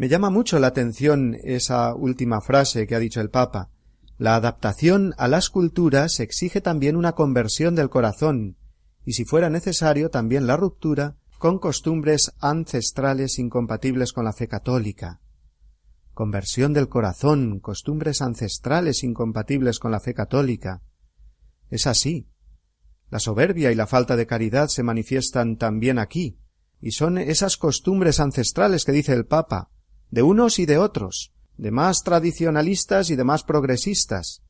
Me 0.00 0.08
llama 0.08 0.30
mucho 0.30 0.58
la 0.58 0.68
atención 0.68 1.36
esa 1.44 1.94
última 1.94 2.40
frase 2.40 2.86
que 2.86 2.94
ha 2.94 2.98
dicho 2.98 3.20
el 3.20 3.28
Papa. 3.28 3.68
La 4.16 4.34
adaptación 4.34 5.12
a 5.18 5.28
las 5.28 5.50
culturas 5.50 6.20
exige 6.20 6.62
también 6.62 6.96
una 6.96 7.12
conversión 7.12 7.74
del 7.74 7.90
corazón, 7.90 8.56
y 9.04 9.12
si 9.12 9.26
fuera 9.26 9.50
necesario 9.50 10.08
también 10.08 10.46
la 10.46 10.56
ruptura 10.56 11.18
con 11.38 11.58
costumbres 11.58 12.32
ancestrales 12.40 13.38
incompatibles 13.38 14.14
con 14.14 14.24
la 14.24 14.32
fe 14.32 14.48
católica. 14.48 15.20
Conversión 16.14 16.72
del 16.72 16.88
corazón, 16.88 17.60
costumbres 17.60 18.22
ancestrales 18.22 19.04
incompatibles 19.04 19.78
con 19.78 19.90
la 19.90 20.00
fe 20.00 20.14
católica. 20.14 20.80
Es 21.68 21.86
así. 21.86 22.26
La 23.10 23.18
soberbia 23.18 23.70
y 23.70 23.74
la 23.74 23.86
falta 23.86 24.16
de 24.16 24.26
caridad 24.26 24.68
se 24.68 24.82
manifiestan 24.82 25.58
también 25.58 25.98
aquí, 25.98 26.38
y 26.80 26.92
son 26.92 27.18
esas 27.18 27.58
costumbres 27.58 28.18
ancestrales 28.18 28.86
que 28.86 28.92
dice 28.92 29.12
el 29.12 29.26
Papa, 29.26 29.68
de 30.10 30.22
unos 30.22 30.58
y 30.58 30.66
de 30.66 30.78
otros, 30.78 31.32
de 31.56 31.70
más 31.70 32.02
tradicionalistas 32.04 33.10
y 33.10 33.16
de 33.16 33.24
más 33.24 33.44
progresistas, 33.44 34.42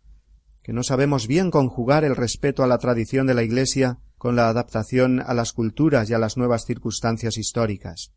que 0.62 0.73
no 0.73 0.83
sabemos 0.83 1.27
bien 1.27 1.51
conjugar 1.51 2.05
el 2.05 2.16
respeto 2.16 2.62
a 2.62 2.66
la 2.66 2.79
tradición 2.79 3.27
de 3.27 3.35
la 3.35 3.42
Iglesia 3.42 3.99
con 4.18 4.37
la 4.37 4.49
adaptación 4.49 5.20
a 5.20 5.33
las 5.35 5.53
culturas 5.53 6.11
y 6.11 6.14
a 6.14 6.18
las 6.18 6.37
nuevas 6.37 6.64
circunstancias 6.66 7.38
históricas. 7.38 8.12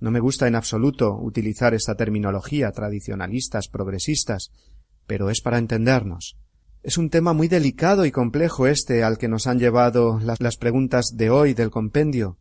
No 0.00 0.10
me 0.10 0.20
gusta 0.20 0.48
en 0.48 0.54
absoluto 0.54 1.14
utilizar 1.14 1.74
esta 1.74 1.94
terminología 1.94 2.70
tradicionalistas, 2.72 3.68
progresistas, 3.68 4.50
pero 5.06 5.28
es 5.28 5.40
para 5.40 5.58
entendernos. 5.58 6.38
Es 6.82 6.96
un 6.96 7.10
tema 7.10 7.34
muy 7.34 7.48
delicado 7.48 8.06
y 8.06 8.10
complejo 8.10 8.66
este 8.66 9.02
al 9.02 9.18
que 9.18 9.28
nos 9.28 9.46
han 9.46 9.58
llevado 9.58 10.18
las, 10.20 10.56
preguntas 10.56 11.16
de 11.16 11.28
hoy 11.28 11.52
del 11.52 11.70
compendio, 11.70 12.38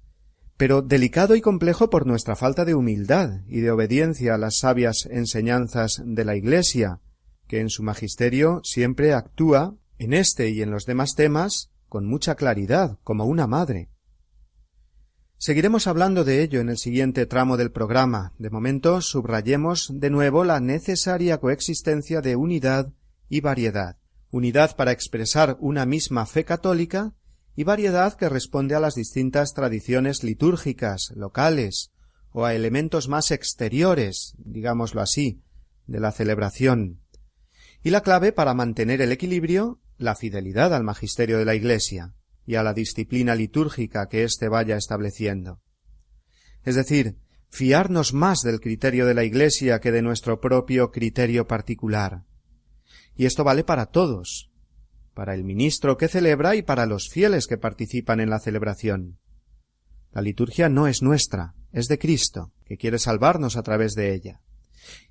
pero 0.60 0.82
delicado 0.82 1.38
y 1.38 1.42
complejo 1.42 1.90
por 1.90 2.06
nuestra 2.06 2.36
falta 2.36 2.66
de 2.66 2.76
humildad 2.76 3.44
y 3.48 3.62
de 3.62 3.72
obediencia 3.72 4.36
a 4.36 4.38
las 4.38 4.58
sabias 4.58 5.08
enseñanzas 5.10 6.02
de 6.04 6.26
la 6.26 6.36
Iglesia, 6.36 7.00
que 7.48 7.62
en 7.62 7.70
su 7.70 7.82
magisterio 7.82 8.60
siempre 8.66 9.14
actúa, 9.14 9.78
en 10.00 10.12
este 10.12 10.50
y 10.50 10.62
en 10.62 10.70
los 10.70 10.86
demás 10.86 11.16
temas, 11.16 11.72
con 11.88 12.06
mucha 12.06 12.36
claridad, 12.36 13.00
como 13.06 13.24
una 13.24 13.48
madre. 13.48 13.88
Seguiremos 15.38 15.88
hablando 15.88 16.26
de 16.26 16.42
ello 16.44 16.60
en 16.60 16.68
el 16.68 16.78
siguiente 16.78 17.26
tramo 17.26 17.56
del 17.56 17.72
programa. 17.72 18.34
De 18.38 18.50
momento, 18.50 19.00
subrayemos 19.00 19.90
de 19.94 20.10
nuevo 20.10 20.44
la 20.44 20.60
necesaria 20.60 21.38
coexistencia 21.38 22.20
de 22.20 22.36
unidad 22.36 22.92
y 23.30 23.40
variedad. 23.40 23.96
Unidad 24.30 24.76
para 24.76 24.92
expresar 24.92 25.56
una 25.62 25.86
misma 25.86 26.26
fe 26.26 26.44
católica 26.44 27.14
y 27.56 27.64
variedad 27.64 28.14
que 28.16 28.30
responde 28.30 28.76
a 28.76 28.80
las 28.80 28.96
distintas 28.96 29.54
tradiciones 29.54 30.24
litúrgicas, 30.24 31.12
locales, 31.16 31.92
o 32.32 32.46
a 32.46 32.54
elementos 32.54 33.08
más 33.08 33.32
exteriores, 33.32 34.36
digámoslo 34.38 35.02
así, 35.02 35.42
de 35.88 36.00
la 36.00 36.12
celebración. 36.12 37.02
Y 37.84 37.90
la 37.90 38.02
clave 38.02 38.32
para 38.32 38.54
mantener 38.54 39.02
el 39.02 39.12
equilibrio 39.12 39.80
la 40.00 40.16
fidelidad 40.16 40.74
al 40.74 40.84
magisterio 40.84 41.38
de 41.38 41.46
la 41.46 41.56
Iglesia 41.56 42.16
y 42.46 42.56
a 42.56 42.64
la 42.64 42.74
disciplina 42.74 43.36
litúrgica 43.36 44.08
que 44.08 44.24
éste 44.24 44.48
vaya 44.48 44.78
estableciendo. 44.78 45.62
Es 46.64 46.76
decir, 46.76 47.18
fiarnos 47.50 48.14
más 48.14 48.42
del 48.42 48.62
criterio 48.62 49.06
de 49.06 49.14
la 49.14 49.26
Iglesia 49.26 49.80
que 49.80 49.92
de 49.92 50.02
nuestro 50.02 50.40
propio 50.40 50.92
criterio 50.92 51.48
particular. 51.48 52.24
Y 53.16 53.26
esto 53.26 53.44
vale 53.44 53.66
para 53.66 53.88
todos, 53.88 54.50
para 55.20 55.34
el 55.34 55.44
ministro 55.44 55.98
que 55.98 56.08
celebra 56.08 56.56
y 56.56 56.62
para 56.62 56.86
los 56.86 57.10
fieles 57.10 57.46
que 57.46 57.58
participan 57.58 58.22
en 58.22 58.30
la 58.30 58.40
celebración. 58.40 59.20
La 60.14 60.22
liturgia 60.22 60.70
no 60.70 60.88
es 60.88 61.02
nuestra, 61.02 61.56
es 61.74 61.90
de 61.90 62.00
Cristo, 62.00 62.54
que 62.64 62.78
quiere 62.78 63.00
salvarnos 63.00 63.58
a 63.58 63.64
través 63.64 63.96
de 63.96 64.14
ella 64.14 64.40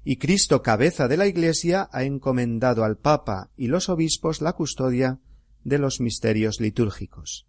y 0.05 0.17
Cristo 0.17 0.63
cabeza 0.63 1.09
de 1.09 1.17
la 1.17 1.27
Iglesia 1.27 1.89
ha 1.93 2.05
encomendado 2.05 2.85
al 2.85 2.97
Papa 2.97 3.51
y 3.57 3.67
los 3.67 3.89
obispos 3.89 4.41
la 4.41 4.55
custodia 4.55 5.21
de 5.65 5.79
los 5.79 6.01
misterios 6.01 6.61
litúrgicos. 6.61 7.47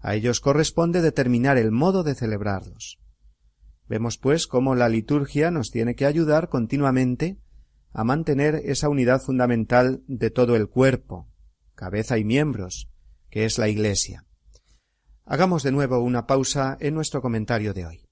A 0.00 0.14
ellos 0.14 0.40
corresponde 0.40 1.02
determinar 1.02 1.58
el 1.58 1.72
modo 1.72 2.02
de 2.02 2.14
celebrarlos. 2.14 3.00
Vemos, 3.88 4.18
pues, 4.18 4.46
cómo 4.46 4.74
la 4.74 4.88
liturgia 4.88 5.50
nos 5.50 5.70
tiene 5.70 5.96
que 5.96 6.06
ayudar 6.06 6.48
continuamente 6.48 7.38
a 7.92 8.04
mantener 8.04 8.54
esa 8.64 8.88
unidad 8.88 9.20
fundamental 9.20 10.02
de 10.06 10.30
todo 10.30 10.54
el 10.54 10.68
cuerpo, 10.68 11.28
cabeza 11.80 12.18
y 12.18 12.24
miembros, 12.24 12.90
que 13.30 13.46
es 13.46 13.56
la 13.56 13.70
Iglesia. 13.70 14.26
Hagamos 15.24 15.62
de 15.62 15.72
nuevo 15.72 16.00
una 16.00 16.26
pausa 16.26 16.76
en 16.78 16.92
nuestro 16.92 17.22
comentario 17.22 17.72
de 17.72 17.86
hoy. 17.86 18.09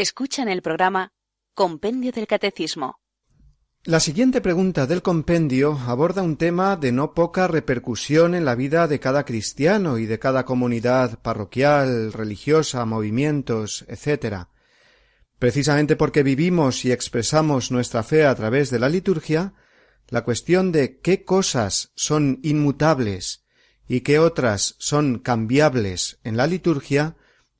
Escuchan 0.00 0.48
el 0.48 0.62
programa 0.62 1.12
Compendio 1.54 2.12
del 2.12 2.28
Catecismo. 2.28 3.00
La 3.82 3.98
siguiente 3.98 4.40
pregunta 4.40 4.86
del 4.86 5.02
compendio 5.02 5.76
aborda 5.76 6.22
un 6.22 6.36
tema 6.36 6.76
de 6.76 6.92
no 6.92 7.14
poca 7.14 7.48
repercusión 7.48 8.36
en 8.36 8.44
la 8.44 8.54
vida 8.54 8.86
de 8.86 9.00
cada 9.00 9.24
cristiano 9.24 9.98
y 9.98 10.06
de 10.06 10.20
cada 10.20 10.44
comunidad 10.44 11.20
parroquial, 11.20 12.12
religiosa, 12.12 12.84
movimientos, 12.84 13.86
etc. 13.88 14.44
Precisamente 15.40 15.96
porque 15.96 16.22
vivimos 16.22 16.84
y 16.84 16.92
expresamos 16.92 17.72
nuestra 17.72 18.04
fe 18.04 18.24
a 18.24 18.36
través 18.36 18.70
de 18.70 18.78
la 18.78 18.88
liturgia, 18.88 19.54
la 20.10 20.22
cuestión 20.22 20.70
de 20.70 21.00
qué 21.00 21.24
cosas 21.24 21.90
son 21.96 22.38
inmutables 22.44 23.46
y 23.88 24.02
qué 24.02 24.20
otras 24.20 24.76
son 24.78 25.18
cambiables 25.18 26.20
en 26.22 26.36
la 26.36 26.46
liturgia 26.46 27.16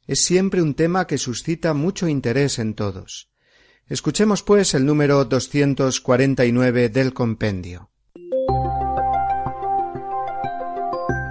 es 0.09 0.25
siempre 0.25 0.63
un 0.63 0.75
tema 0.75 1.07
que 1.07 1.19
suscita 1.19 1.75
mucho 1.75 2.09
interés 2.09 2.59
en 2.59 2.75
todos. 2.75 3.29
Escuchemos 3.87 4.43
pues 4.43 4.73
el 4.73 4.87
número 4.87 5.25
249 5.27 6.89
del 6.89 7.13
compendio. 7.13 7.91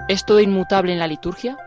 ¿Es 0.08 0.24
todo 0.24 0.40
inmutable 0.40 0.92
en 0.92 1.00
la 1.00 1.08
liturgia? 1.08 1.58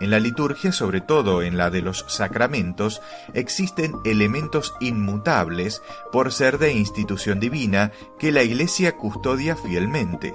En 0.00 0.10
la 0.10 0.20
liturgia, 0.20 0.72
sobre 0.72 1.00
todo 1.00 1.42
en 1.42 1.58
la 1.58 1.70
de 1.70 1.82
los 1.82 2.06
sacramentos, 2.08 3.02
existen 3.34 3.94
elementos 4.04 4.74
inmutables 4.80 5.82
por 6.12 6.32
ser 6.32 6.58
de 6.58 6.72
institución 6.72 7.40
divina 7.40 7.92
que 8.18 8.32
la 8.32 8.42
Iglesia 8.44 8.96
custodia 8.96 9.56
fielmente. 9.56 10.34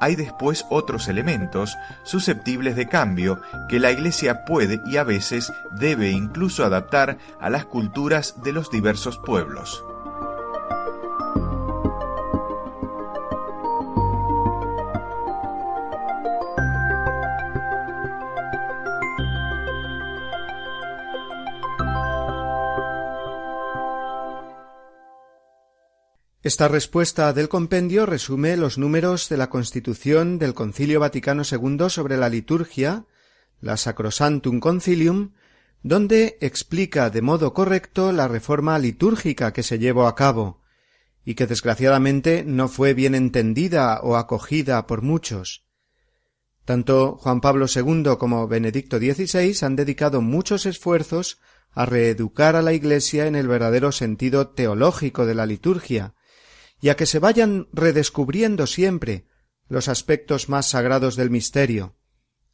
Hay 0.00 0.16
después 0.16 0.66
otros 0.68 1.08
elementos 1.08 1.76
susceptibles 2.02 2.76
de 2.76 2.88
cambio 2.88 3.40
que 3.68 3.80
la 3.80 3.90
Iglesia 3.90 4.44
puede 4.44 4.80
y 4.86 4.98
a 4.98 5.04
veces 5.04 5.52
debe 5.72 6.10
incluso 6.10 6.64
adaptar 6.64 7.18
a 7.40 7.50
las 7.50 7.64
culturas 7.64 8.42
de 8.42 8.52
los 8.52 8.70
diversos 8.70 9.18
pueblos. 9.18 9.82
Esta 26.46 26.68
respuesta 26.68 27.32
del 27.32 27.48
compendio 27.48 28.06
resume 28.06 28.56
los 28.56 28.78
números 28.78 29.28
de 29.28 29.36
la 29.36 29.50
Constitución 29.50 30.38
del 30.38 30.54
Concilio 30.54 31.00
Vaticano 31.00 31.42
II 31.42 31.90
sobre 31.90 32.16
la 32.16 32.28
liturgia, 32.28 33.04
la 33.60 33.76
Sacrosantum 33.76 34.60
Concilium, 34.60 35.32
donde 35.82 36.38
explica 36.40 37.10
de 37.10 37.20
modo 37.20 37.52
correcto 37.52 38.12
la 38.12 38.28
reforma 38.28 38.78
litúrgica 38.78 39.52
que 39.52 39.64
se 39.64 39.80
llevó 39.80 40.06
a 40.06 40.14
cabo, 40.14 40.62
y 41.24 41.34
que 41.34 41.48
desgraciadamente 41.48 42.44
no 42.44 42.68
fue 42.68 42.94
bien 42.94 43.16
entendida 43.16 43.98
o 44.04 44.14
acogida 44.14 44.86
por 44.86 45.02
muchos. 45.02 45.64
Tanto 46.64 47.16
Juan 47.16 47.40
Pablo 47.40 47.66
II 47.66 48.04
como 48.20 48.46
Benedicto 48.46 48.98
XVI 48.98 49.66
han 49.66 49.74
dedicado 49.74 50.20
muchos 50.20 50.64
esfuerzos 50.64 51.40
a 51.72 51.86
reeducar 51.86 52.54
a 52.54 52.62
la 52.62 52.72
Iglesia 52.72 53.26
en 53.26 53.34
el 53.34 53.48
verdadero 53.48 53.90
sentido 53.90 54.50
teológico 54.50 55.26
de 55.26 55.34
la 55.34 55.44
liturgia, 55.44 56.14
y 56.80 56.88
a 56.88 56.96
que 56.96 57.06
se 57.06 57.18
vayan 57.18 57.68
redescubriendo 57.72 58.66
siempre 58.66 59.26
los 59.68 59.88
aspectos 59.88 60.48
más 60.48 60.68
sagrados 60.70 61.16
del 61.16 61.30
misterio, 61.30 61.96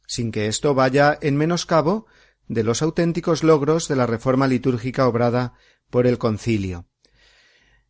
sin 0.07 0.31
que 0.31 0.47
esto 0.47 0.73
vaya 0.73 1.17
en 1.21 1.37
menoscabo 1.37 2.07
de 2.47 2.63
los 2.63 2.81
auténticos 2.81 3.43
logros 3.43 3.87
de 3.87 3.95
la 3.95 4.05
reforma 4.05 4.47
litúrgica 4.47 5.07
obrada 5.07 5.53
por 5.89 6.07
el 6.07 6.17
concilio. 6.17 6.87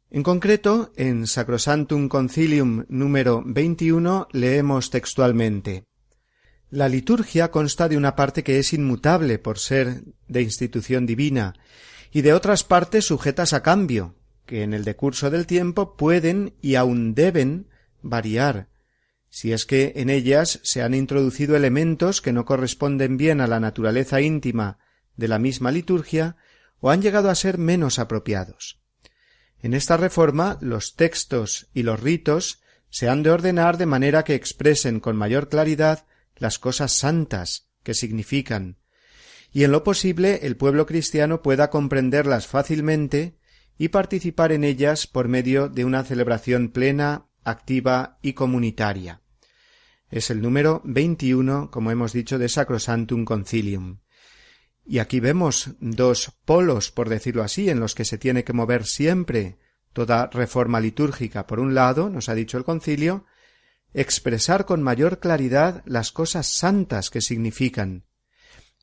En 0.09 0.21
concreto, 0.21 0.91
en 0.95 1.25
Sacrosantum 1.25 2.07
Concilium 2.07 2.85
número 2.87 3.41
21 3.45 4.27
leemos 4.31 4.91
textualmente 4.91 5.85
La 6.69 6.87
liturgia 6.87 7.49
consta 7.49 7.89
de 7.89 7.97
una 7.97 8.15
parte 8.15 8.43
que 8.43 8.59
es 8.59 8.73
inmutable 8.73 9.39
por 9.39 9.57
ser 9.57 10.03
de 10.27 10.41
institución 10.43 11.07
divina 11.07 11.55
y 12.11 12.21
de 12.21 12.33
otras 12.33 12.63
partes 12.63 13.05
sujetas 13.05 13.53
a 13.53 13.63
cambio, 13.63 14.15
que 14.45 14.63
en 14.63 14.73
el 14.73 14.83
decurso 14.83 15.29
del 15.29 15.47
tiempo 15.47 15.95
pueden 15.95 16.53
y 16.61 16.75
aun 16.75 17.15
deben 17.15 17.67
variar, 18.01 18.67
si 19.29 19.53
es 19.53 19.65
que 19.65 19.93
en 19.95 20.09
ellas 20.09 20.59
se 20.63 20.81
han 20.81 20.93
introducido 20.93 21.55
elementos 21.55 22.21
que 22.21 22.33
no 22.33 22.45
corresponden 22.45 23.17
bien 23.17 23.41
a 23.41 23.47
la 23.47 23.59
naturaleza 23.59 24.21
íntima 24.21 24.77
de 25.15 25.27
la 25.27 25.39
misma 25.39 25.71
liturgia 25.71 26.35
o 26.79 26.91
han 26.91 27.01
llegado 27.01 27.29
a 27.29 27.35
ser 27.35 27.57
menos 27.57 27.97
apropiados. 27.97 28.79
En 29.61 29.73
esta 29.73 29.97
reforma 29.97 30.57
los 30.61 30.95
textos 30.95 31.69
y 31.73 31.83
los 31.83 31.99
ritos 31.99 32.61
se 32.89 33.09
han 33.09 33.23
de 33.23 33.31
ordenar 33.31 33.77
de 33.77 33.85
manera 33.85 34.23
que 34.23 34.35
expresen 34.35 34.99
con 34.99 35.15
mayor 35.15 35.49
claridad 35.49 36.05
las 36.35 36.59
cosas 36.59 36.91
santas 36.91 37.69
que 37.81 37.93
significan, 37.93 38.77
y 39.51 39.63
en 39.63 39.71
lo 39.71 39.83
posible 39.83 40.41
el 40.43 40.57
pueblo 40.57 40.85
cristiano 40.85 41.41
pueda 41.41 41.69
comprenderlas 41.69 42.47
fácilmente 42.47 43.37
y 43.77 43.89
participar 43.89 44.51
en 44.51 44.63
ellas 44.63 45.07
por 45.07 45.27
medio 45.27 45.69
de 45.69 45.85
una 45.85 46.03
celebración 46.03 46.69
plena, 46.69 47.25
activa 47.43 48.19
y 48.21 48.33
comunitaria. 48.33 49.21
Es 50.09 50.29
el 50.29 50.41
número 50.41 50.81
21, 50.85 51.71
como 51.71 51.91
hemos 51.91 52.13
dicho, 52.13 52.37
de 52.37 52.49
Sacrosantum 52.49 53.25
Concilium. 53.25 53.99
Y 54.85 54.99
aquí 54.99 55.19
vemos 55.19 55.71
dos 55.79 56.31
polos, 56.45 56.91
por 56.91 57.09
decirlo 57.09 57.41
así, 57.41 57.69
en 57.69 57.79
los 57.79 57.95
que 57.95 58.05
se 58.05 58.17
tiene 58.17 58.43
que 58.43 58.53
mover 58.53 58.85
siempre 58.85 59.57
toda 59.93 60.27
reforma 60.27 60.79
litúrgica. 60.79 61.47
Por 61.47 61.59
un 61.59 61.73
lado, 61.73 62.09
nos 62.09 62.29
ha 62.29 62.35
dicho 62.35 62.57
el 62.57 62.63
concilio, 62.63 63.25
expresar 63.93 64.65
con 64.65 64.83
mayor 64.83 65.19
claridad 65.19 65.83
las 65.85 66.11
cosas 66.11 66.47
santas 66.47 67.09
que 67.09 67.21
significan. 67.21 68.05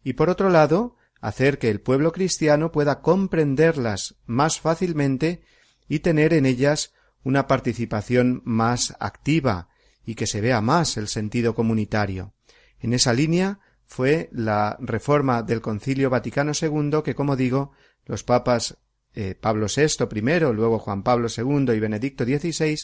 Y 0.02 0.14
por 0.14 0.30
otro 0.30 0.48
lado, 0.48 0.96
hacer 1.20 1.58
que 1.58 1.70
el 1.70 1.80
pueblo 1.80 2.12
cristiano 2.12 2.72
pueda 2.72 3.00
comprenderlas 3.00 4.16
más 4.26 4.60
fácilmente 4.60 5.42
y 5.88 6.00
tener 6.00 6.32
en 6.32 6.46
ellas 6.46 6.92
una 7.22 7.46
participación 7.46 8.42
más 8.44 8.96
activa 9.00 9.68
y 10.04 10.14
que 10.14 10.26
se 10.26 10.40
vea 10.40 10.60
más 10.60 10.96
el 10.96 11.08
sentido 11.08 11.54
comunitario. 11.54 12.32
En 12.78 12.94
esa 12.94 13.12
línea 13.12 13.60
fue 13.86 14.30
la 14.32 14.76
reforma 14.80 15.42
del 15.42 15.60
Concilio 15.60 16.10
Vaticano 16.10 16.52
II 16.58 17.02
que, 17.04 17.14
como 17.14 17.36
digo, 17.36 17.72
los 18.06 18.24
papas 18.24 18.78
eh, 19.14 19.34
Pablo 19.34 19.66
VI 19.74 20.06
primero, 20.06 20.52
luego 20.52 20.78
Juan 20.78 21.02
Pablo 21.02 21.28
II 21.28 21.74
y 21.74 21.80
Benedicto 21.80 22.24
XVI 22.24 22.78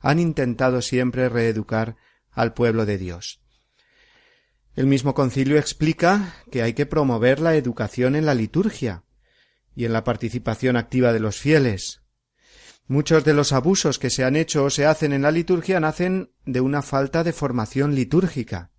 han 0.00 0.18
intentado 0.18 0.82
siempre 0.82 1.28
reeducar 1.28 1.96
al 2.32 2.54
pueblo 2.54 2.86
de 2.86 2.98
Dios. 2.98 3.40
El 4.76 4.86
mismo 4.86 5.14
concilio 5.14 5.58
explica 5.58 6.34
que 6.52 6.62
hay 6.62 6.74
que 6.74 6.84
promover 6.84 7.40
la 7.40 7.56
educación 7.56 8.14
en 8.14 8.26
la 8.26 8.34
liturgia 8.34 9.04
y 9.74 9.86
en 9.86 9.94
la 9.94 10.04
participación 10.04 10.76
activa 10.76 11.14
de 11.14 11.20
los 11.20 11.38
fieles. 11.38 12.02
Muchos 12.86 13.24
de 13.24 13.32
los 13.32 13.52
abusos 13.52 13.98
que 13.98 14.10
se 14.10 14.22
han 14.22 14.36
hecho 14.36 14.64
o 14.64 14.70
se 14.70 14.84
hacen 14.84 15.14
en 15.14 15.22
la 15.22 15.30
liturgia 15.30 15.80
nacen 15.80 16.30
de 16.44 16.60
una 16.60 16.82
falta 16.82 17.24
de 17.24 17.32
formación 17.32 17.94
litúrgica. 17.94 18.70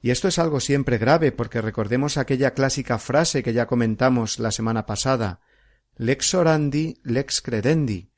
Y 0.00 0.10
esto 0.10 0.28
es 0.28 0.38
algo 0.38 0.60
siempre 0.60 0.98
grave, 0.98 1.32
porque 1.32 1.60
recordemos 1.60 2.16
aquella 2.16 2.54
clásica 2.54 2.98
frase 2.98 3.42
que 3.42 3.52
ya 3.52 3.66
comentamos 3.66 4.38
la 4.38 4.50
semana 4.50 4.86
pasada 4.86 5.40
lex 5.96 6.34
orandi, 6.34 7.00
lex 7.02 7.42
credendi. 7.42 8.12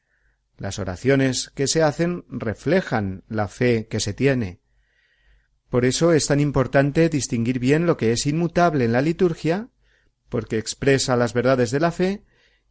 Las 0.57 0.79
oraciones 0.79 1.51
que 1.55 1.67
se 1.67 1.83
hacen 1.83 2.25
reflejan 2.29 3.25
la 3.29 3.49
fe 3.49 3.89
que 3.89 4.01
se 4.01 4.15
tiene. 4.15 4.64
Por 5.69 5.85
eso 5.85 6.13
es 6.13 6.27
tan 6.27 6.41
importante 6.41 7.09
distinguir 7.09 7.59
bien 7.59 7.87
lo 7.87 7.97
que 7.97 8.13
es 8.13 8.27
inmutable 8.27 8.85
en 8.85 8.93
la 8.93 9.03
liturgia, 9.03 9.69
porque 10.29 10.59
expresa 10.59 11.17
las 11.17 11.35
verdades 11.35 11.71
de 11.71 11.81
la 11.81 11.93
fe 11.93 12.25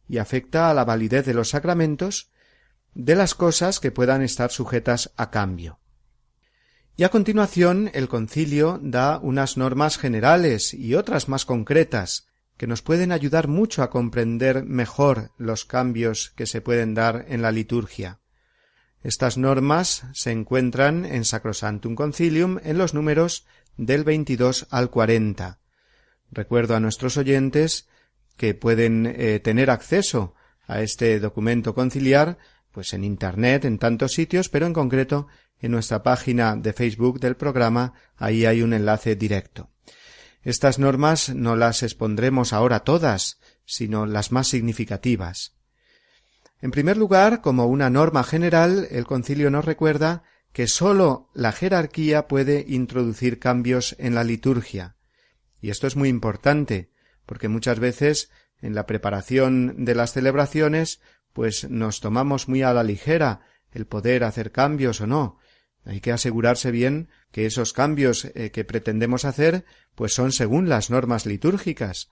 y 0.08 0.18
afecta 0.18 0.70
a 0.70 0.74
la 0.74 0.84
validez 0.84 1.24
de 1.26 1.34
los 1.34 1.50
sacramentos, 1.50 2.30
de 2.94 3.14
las 3.14 3.34
cosas 3.34 3.80
que 3.80 3.90
puedan 3.90 4.22
estar 4.22 4.50
sujetas 4.50 5.12
a 5.16 5.30
cambio. 5.30 5.80
Y 6.96 7.02
a 7.02 7.08
continuación 7.08 7.90
el 7.92 8.08
concilio 8.08 8.78
da 8.80 9.18
unas 9.18 9.56
normas 9.56 9.98
generales 9.98 10.72
y 10.72 10.94
otras 10.94 11.28
más 11.28 11.44
concretas 11.44 12.28
que 12.56 12.68
nos 12.68 12.82
pueden 12.82 13.10
ayudar 13.10 13.48
mucho 13.48 13.82
a 13.82 13.90
comprender 13.90 14.64
mejor 14.64 15.32
los 15.36 15.64
cambios 15.64 16.32
que 16.36 16.46
se 16.46 16.60
pueden 16.60 16.94
dar 16.94 17.24
en 17.28 17.42
la 17.42 17.50
liturgia. 17.50 18.20
Estas 19.04 19.36
normas 19.36 20.06
se 20.14 20.32
encuentran 20.32 21.04
en 21.04 21.26
Sacrosantum 21.26 21.94
Concilium 21.94 22.58
en 22.64 22.78
los 22.78 22.94
números 22.94 23.44
del 23.76 24.02
22 24.02 24.66
al 24.70 24.88
40. 24.88 25.58
Recuerdo 26.32 26.74
a 26.74 26.80
nuestros 26.80 27.18
oyentes 27.18 27.86
que 28.38 28.54
pueden 28.54 29.04
eh, 29.06 29.40
tener 29.40 29.68
acceso 29.68 30.34
a 30.66 30.80
este 30.80 31.20
documento 31.20 31.74
conciliar 31.74 32.38
pues 32.72 32.94
en 32.94 33.04
internet 33.04 33.66
en 33.66 33.78
tantos 33.78 34.12
sitios, 34.14 34.48
pero 34.48 34.64
en 34.64 34.72
concreto 34.72 35.28
en 35.60 35.72
nuestra 35.72 36.02
página 36.02 36.56
de 36.56 36.72
Facebook 36.72 37.20
del 37.20 37.36
programa 37.36 37.92
ahí 38.16 38.46
hay 38.46 38.62
un 38.62 38.72
enlace 38.72 39.16
directo. 39.16 39.68
Estas 40.42 40.78
normas 40.78 41.28
no 41.28 41.56
las 41.56 41.82
expondremos 41.82 42.54
ahora 42.54 42.80
todas, 42.80 43.38
sino 43.66 44.06
las 44.06 44.32
más 44.32 44.48
significativas. 44.48 45.53
En 46.60 46.70
primer 46.70 46.96
lugar, 46.96 47.40
como 47.40 47.66
una 47.66 47.90
norma 47.90 48.24
general, 48.24 48.88
el 48.90 49.04
concilio 49.04 49.50
nos 49.50 49.64
recuerda 49.64 50.22
que 50.52 50.66
sólo 50.66 51.30
la 51.34 51.52
jerarquía 51.52 52.28
puede 52.28 52.64
introducir 52.68 53.38
cambios 53.38 53.96
en 53.98 54.14
la 54.14 54.24
liturgia. 54.24 54.96
Y 55.60 55.70
esto 55.70 55.86
es 55.86 55.96
muy 55.96 56.08
importante, 56.08 56.90
porque 57.26 57.48
muchas 57.48 57.80
veces 57.80 58.30
en 58.60 58.74
la 58.74 58.86
preparación 58.86 59.84
de 59.84 59.94
las 59.94 60.12
celebraciones, 60.12 61.00
pues 61.32 61.68
nos 61.68 62.00
tomamos 62.00 62.48
muy 62.48 62.62
a 62.62 62.72
la 62.72 62.82
ligera 62.82 63.40
el 63.72 63.86
poder 63.86 64.24
hacer 64.24 64.52
cambios 64.52 65.00
o 65.00 65.06
no. 65.06 65.38
Hay 65.84 66.00
que 66.00 66.12
asegurarse 66.12 66.70
bien 66.70 67.08
que 67.30 67.46
esos 67.46 67.72
cambios 67.72 68.24
eh, 68.24 68.50
que 68.52 68.64
pretendemos 68.64 69.24
hacer 69.24 69.64
pues 69.94 70.14
son 70.14 70.32
según 70.32 70.68
las 70.68 70.88
normas 70.88 71.26
litúrgicas. 71.26 72.10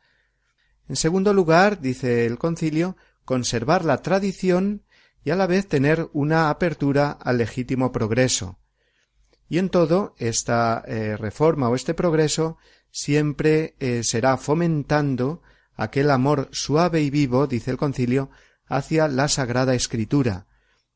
En 0.89 0.97
segundo 0.97 1.33
lugar, 1.33 1.81
dice 1.81 2.27
el 2.27 2.39
concilio, 2.39 2.97
conservar 3.25 3.85
la 3.85 4.03
tradición 4.03 4.85
y 5.25 5.31
a 5.31 5.37
la 5.37 5.47
vez 5.47 5.69
tener 5.69 6.09
una 6.13 6.51
apertura 6.51 7.11
al 7.11 7.39
legítimo 7.39 7.93
progreso. 7.93 8.59
Y 9.49 9.59
en 9.59 9.69
todo, 9.69 10.15
esta 10.19 10.83
eh, 10.87 11.17
reforma 11.17 11.69
o 11.69 11.75
este 11.75 11.95
progreso 11.95 12.57
siempre 12.91 13.77
eh, 13.81 14.03
será 14.03 14.37
fomentando 14.37 15.43
aquel 15.75 16.11
amor 16.11 16.49
suave 16.53 17.03
y 17.03 17.11
vivo, 17.11 17.47
dice 17.47 17.71
el 17.71 17.77
concilio, 17.77 18.31
hacia 18.67 19.09
la 19.09 19.29
Sagrada 19.29 19.75
Escritura. 19.75 20.47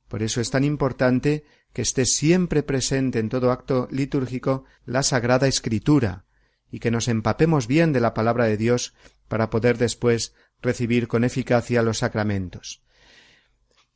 Por 0.08 0.22
eso 0.22 0.40
es 0.40 0.50
tan 0.50 0.64
importante 0.64 1.44
que 1.72 1.82
esté 1.82 2.06
siempre 2.06 2.62
presente 2.62 3.18
en 3.18 3.28
todo 3.28 3.50
acto 3.50 3.88
litúrgico 3.90 4.64
la 4.84 5.02
Sagrada 5.02 5.48
Escritura, 5.48 6.24
y 6.70 6.78
que 6.78 6.90
nos 6.90 7.08
empapemos 7.08 7.66
bien 7.66 7.92
de 7.92 8.00
la 8.00 8.14
palabra 8.14 8.46
de 8.46 8.56
Dios 8.56 8.94
para 9.28 9.50
poder 9.50 9.76
después 9.76 10.34
recibir 10.62 11.08
con 11.08 11.24
eficacia 11.24 11.82
los 11.82 11.98
sacramentos. 11.98 12.80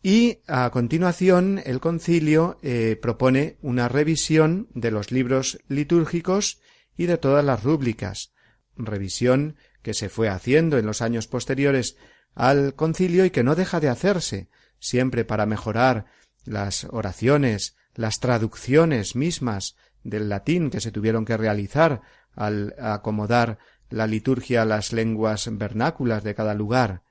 Y 0.02 0.38
a 0.46 0.70
continuación 0.70 1.60
el 1.64 1.80
concilio 1.80 2.58
eh, 2.62 2.98
propone 3.00 3.58
una 3.60 3.88
revisión 3.88 4.68
de 4.74 4.90
los 4.90 5.12
libros 5.12 5.58
litúrgicos 5.68 6.60
y 6.96 7.06
de 7.06 7.18
todas 7.18 7.44
las 7.44 7.62
rúbricas, 7.62 8.32
revisión 8.76 9.56
que 9.82 9.94
se 9.94 10.08
fue 10.08 10.28
haciendo 10.28 10.78
en 10.78 10.86
los 10.86 11.02
años 11.02 11.26
posteriores 11.26 11.96
al 12.34 12.74
concilio 12.74 13.24
y 13.24 13.30
que 13.30 13.42
no 13.42 13.54
deja 13.54 13.80
de 13.80 13.88
hacerse, 13.88 14.48
siempre 14.78 15.24
para 15.24 15.46
mejorar 15.46 16.06
las 16.44 16.84
oraciones, 16.84 17.76
las 17.94 18.20
traducciones 18.20 19.16
mismas 19.16 19.76
del 20.02 20.28
latín 20.28 20.70
que 20.70 20.80
se 20.80 20.92
tuvieron 20.92 21.24
que 21.24 21.36
realizar 21.36 22.00
al 22.34 22.74
acomodar 22.78 23.58
la 23.90 24.06
liturgia 24.06 24.64
las 24.64 24.92
lenguas 24.92 25.48
vernáculas 25.58 26.24
de 26.24 26.34
cada 26.34 26.54
lugar. 26.54 27.02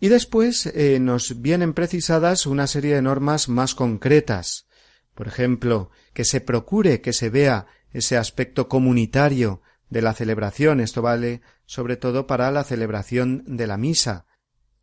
Y 0.00 0.08
después 0.08 0.66
eh, 0.66 0.98
nos 1.00 1.40
vienen 1.40 1.74
precisadas 1.74 2.46
una 2.46 2.66
serie 2.66 2.96
de 2.96 3.02
normas 3.02 3.48
más 3.48 3.74
concretas. 3.74 4.66
Por 5.14 5.28
ejemplo, 5.28 5.90
que 6.12 6.24
se 6.24 6.40
procure 6.40 7.00
que 7.00 7.12
se 7.12 7.30
vea 7.30 7.66
ese 7.92 8.16
aspecto 8.16 8.68
comunitario 8.68 9.62
de 9.90 10.02
la 10.02 10.14
celebración. 10.14 10.80
Esto 10.80 11.02
vale 11.02 11.42
sobre 11.66 11.96
todo 11.96 12.26
para 12.26 12.50
la 12.50 12.64
celebración 12.64 13.44
de 13.46 13.66
la 13.66 13.76
misa. 13.76 14.26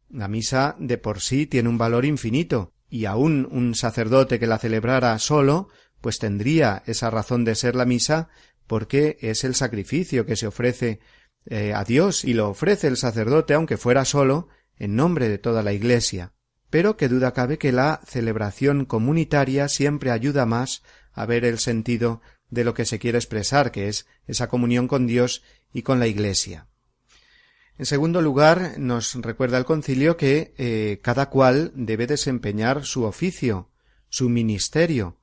La 0.09 0.27
misa 0.27 0.75
de 0.79 0.97
por 0.97 1.19
sí 1.19 1.45
tiene 1.45 1.69
un 1.69 1.77
valor 1.77 2.05
infinito, 2.05 2.73
y 2.89 3.05
aun 3.05 3.47
un 3.51 3.75
sacerdote 3.75 4.39
que 4.39 4.47
la 4.47 4.57
celebrara 4.57 5.17
solo, 5.19 5.69
pues 6.01 6.17
tendría 6.17 6.81
esa 6.85 7.09
razón 7.09 7.45
de 7.45 7.55
ser 7.55 7.75
la 7.75 7.85
misa, 7.85 8.29
porque 8.70 9.17
es 9.20 9.43
el 9.43 9.55
sacrificio 9.55 10.28
que 10.28 10.36
se 10.36 10.45
ofrece 10.45 10.99
eh, 11.47 11.74
a 11.74 11.84
Dios 11.84 12.24
y 12.24 12.36
lo 12.36 12.49
ofrece 12.49 12.86
el 12.86 12.97
sacerdote, 12.97 13.55
aunque 13.55 13.78
fuera 13.78 14.05
solo, 14.05 14.47
en 14.78 14.95
nombre 14.95 15.28
de 15.28 15.39
toda 15.39 15.63
la 15.63 15.74
Iglesia. 15.74 16.34
Pero 16.70 16.95
que 16.95 17.07
duda 17.07 17.34
cabe 17.34 17.57
que 17.57 17.72
la 17.72 17.99
celebración 18.05 18.86
comunitaria 18.86 19.67
siempre 19.70 20.11
ayuda 20.11 20.45
más 20.45 20.84
a 21.13 21.26
ver 21.26 21.45
el 21.45 21.57
sentido 21.57 22.22
de 22.51 22.63
lo 22.63 22.76
que 22.76 22.86
se 22.86 22.99
quiere 22.99 23.17
expresar, 23.17 23.72
que 23.72 23.88
es 23.88 24.05
esa 24.28 24.49
comunión 24.49 24.88
con 24.88 25.07
Dios 25.07 25.41
y 25.74 25.82
con 25.82 25.99
la 25.99 26.05
Iglesia. 26.05 26.67
En 27.80 27.88
segundo 27.88 28.22
lugar, 28.22 28.76
nos 28.78 29.15
recuerda 29.15 29.57
el 29.57 29.65
concilio 29.65 30.15
que 30.15 30.53
eh, 30.59 30.99
cada 31.01 31.32
cual 31.32 31.72
debe 31.74 32.05
desempeñar 32.05 32.86
su 32.86 33.03
oficio, 33.03 33.72
su 34.09 34.30
ministerio, 34.30 35.17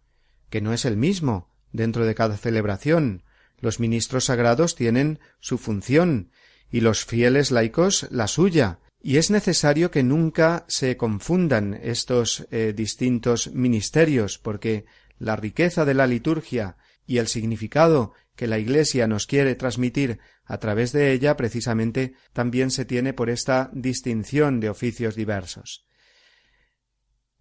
que 0.50 0.60
no 0.60 0.72
es 0.72 0.84
el 0.84 0.96
mismo 0.96 1.54
dentro 1.70 2.04
de 2.04 2.16
cada 2.16 2.36
celebración. 2.36 3.22
Los 3.60 3.80
ministros 3.80 4.24
sagrados 4.26 4.74
tienen 4.74 5.18
su 5.40 5.58
función 5.58 6.30
y 6.70 6.80
los 6.80 7.04
fieles 7.04 7.50
laicos 7.50 8.06
la 8.10 8.26
suya, 8.26 8.80
y 9.00 9.18
es 9.18 9.30
necesario 9.30 9.90
que 9.90 10.02
nunca 10.02 10.64
se 10.68 10.96
confundan 10.96 11.78
estos 11.80 12.46
eh, 12.50 12.72
distintos 12.76 13.52
ministerios, 13.52 14.38
porque 14.38 14.84
la 15.18 15.36
riqueza 15.36 15.84
de 15.84 15.94
la 15.94 16.06
liturgia 16.06 16.76
y 17.06 17.18
el 17.18 17.28
significado 17.28 18.12
que 18.34 18.46
la 18.46 18.58
Iglesia 18.58 19.06
nos 19.06 19.26
quiere 19.26 19.54
transmitir 19.54 20.18
a 20.44 20.58
través 20.58 20.92
de 20.92 21.12
ella 21.12 21.36
precisamente 21.36 22.14
también 22.32 22.70
se 22.70 22.84
tiene 22.84 23.12
por 23.12 23.30
esta 23.30 23.70
distinción 23.72 24.60
de 24.60 24.70
oficios 24.70 25.14
diversos. 25.14 25.86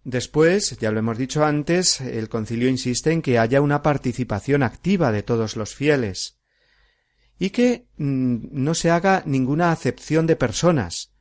Después, 0.08 0.78
ya 0.78 0.92
lo 0.92 1.00
hemos 1.00 1.18
dicho 1.18 1.44
antes, 1.44 2.00
el 2.00 2.28
concilio 2.28 2.68
insiste 2.68 3.10
en 3.10 3.22
que 3.22 3.40
haya 3.40 3.60
una 3.60 3.82
participación 3.82 4.62
activa 4.62 5.10
de 5.10 5.24
todos 5.24 5.56
los 5.56 5.74
fieles 5.74 6.38
y 7.40 7.50
que 7.50 7.88
mm, 7.96 8.36
no 8.52 8.74
se 8.74 8.92
haga 8.92 9.24
ninguna 9.26 9.72
acepción 9.72 10.28
de 10.28 10.36
personas, 10.36 11.12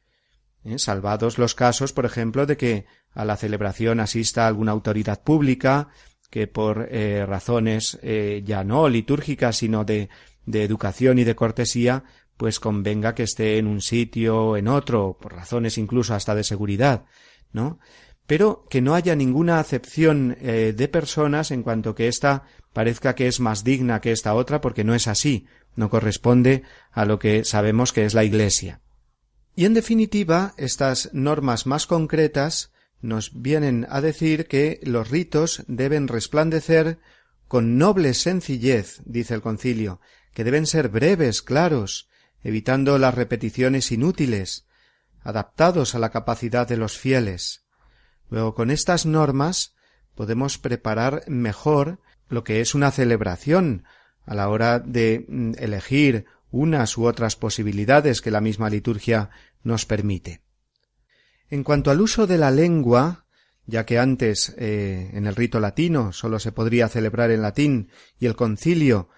¿eh? 0.63 0.77
salvados 0.77 1.39
los 1.39 1.55
casos, 1.55 1.93
por 1.93 2.05
ejemplo, 2.05 2.45
de 2.45 2.57
que 2.57 2.85
a 3.11 3.25
la 3.25 3.37
celebración 3.37 3.99
asista 3.99 4.45
alguna 4.45 4.73
autoridad 4.73 5.23
pública, 5.23 5.89
que 6.29 6.45
por 6.45 6.87
eh, 6.91 7.25
razones 7.25 7.97
eh, 8.03 8.43
ya 8.45 8.63
no 8.63 8.87
litúrgicas, 8.87 9.57
sino 9.57 9.83
de, 9.83 10.09
de 10.45 10.63
educación 10.63 11.17
y 11.17 11.23
de 11.23 11.35
cortesía, 11.35 12.03
pues 12.37 12.59
convenga 12.59 13.15
que 13.15 13.23
esté 13.23 13.57
en 13.57 13.65
un 13.65 13.81
sitio 13.81 14.49
o 14.49 14.57
en 14.57 14.67
otro, 14.67 15.17
por 15.19 15.33
razones 15.33 15.79
incluso 15.79 16.13
hasta 16.13 16.35
de 16.35 16.43
seguridad, 16.43 17.05
¿no? 17.51 17.79
Pero 18.27 18.65
que 18.69 18.81
no 18.81 18.95
haya 18.95 19.15
ninguna 19.15 19.59
acepción 19.59 20.37
eh, 20.39 20.73
de 20.75 20.87
personas 20.87 21.51
en 21.51 21.63
cuanto 21.63 21.93
que 21.95 22.07
ésta 22.07 22.43
parezca 22.73 23.15
que 23.15 23.27
es 23.27 23.39
más 23.39 23.63
digna 23.63 24.01
que 24.01 24.11
esta 24.11 24.33
otra, 24.33 24.61
porque 24.61 24.83
no 24.83 24.95
es 24.95 25.07
así, 25.07 25.47
no 25.75 25.89
corresponde 25.89 26.63
a 26.91 27.05
lo 27.05 27.19
que 27.19 27.45
sabemos 27.45 27.93
que 27.93 28.05
es 28.05 28.13
la 28.13 28.23
Iglesia. 28.23 28.81
Y 29.55 29.65
en 29.65 29.73
definitiva, 29.73 30.53
estas 30.57 31.09
normas 31.13 31.65
más 31.65 31.87
concretas 31.87 32.73
nos 33.01 33.41
vienen 33.41 33.87
a 33.89 34.01
decir 34.01 34.47
que 34.47 34.79
los 34.83 35.09
ritos 35.09 35.63
deben 35.67 36.07
resplandecer 36.07 36.99
con 37.47 37.77
noble 37.77 38.13
sencillez, 38.13 39.01
dice 39.05 39.35
el 39.35 39.41
concilio, 39.41 40.01
que 40.33 40.43
deben 40.43 40.65
ser 40.65 40.89
breves, 40.89 41.41
claros, 41.41 42.09
evitando 42.43 42.97
las 42.97 43.13
repeticiones 43.13 43.91
inútiles, 43.91 44.65
adaptados 45.21 45.95
a 45.95 45.99
la 45.99 46.09
capacidad 46.09 46.67
de 46.67 46.77
los 46.77 46.97
fieles. 46.97 47.64
Luego, 48.29 48.55
con 48.55 48.71
estas 48.71 49.05
normas 49.05 49.75
podemos 50.15 50.57
preparar 50.57 51.23
mejor 51.27 51.99
lo 52.29 52.43
que 52.43 52.61
es 52.61 52.75
una 52.75 52.91
celebración 52.91 53.83
a 54.25 54.33
la 54.33 54.49
hora 54.49 54.79
de 54.79 55.25
mm, 55.27 55.53
elegir 55.57 56.25
unas 56.51 56.97
u 56.97 57.05
otras 57.05 57.35
posibilidades 57.35 58.21
que 58.21 58.31
la 58.31 58.41
misma 58.41 58.69
liturgia 58.69 59.29
nos 59.63 59.85
permite. 59.85 60.41
En 61.49 61.63
cuanto 61.63 61.91
al 61.91 62.01
uso 62.01 62.27
de 62.27 62.37
la 62.37 62.49
lengua, 62.49 63.25
ya 63.65 63.85
que 63.85 63.99
antes 63.99 64.55
eh, 64.57 65.11
en 65.13 65.27
el 65.27 65.35
rito 65.35 65.59
latino 65.59 66.13
sólo 66.13 66.39
se 66.39 66.51
podría 66.51 66.87
celebrar 66.87 67.31
en 67.31 67.41
latín 67.41 67.89
y 68.19 68.25
el 68.25 68.35
concilio 68.35 69.09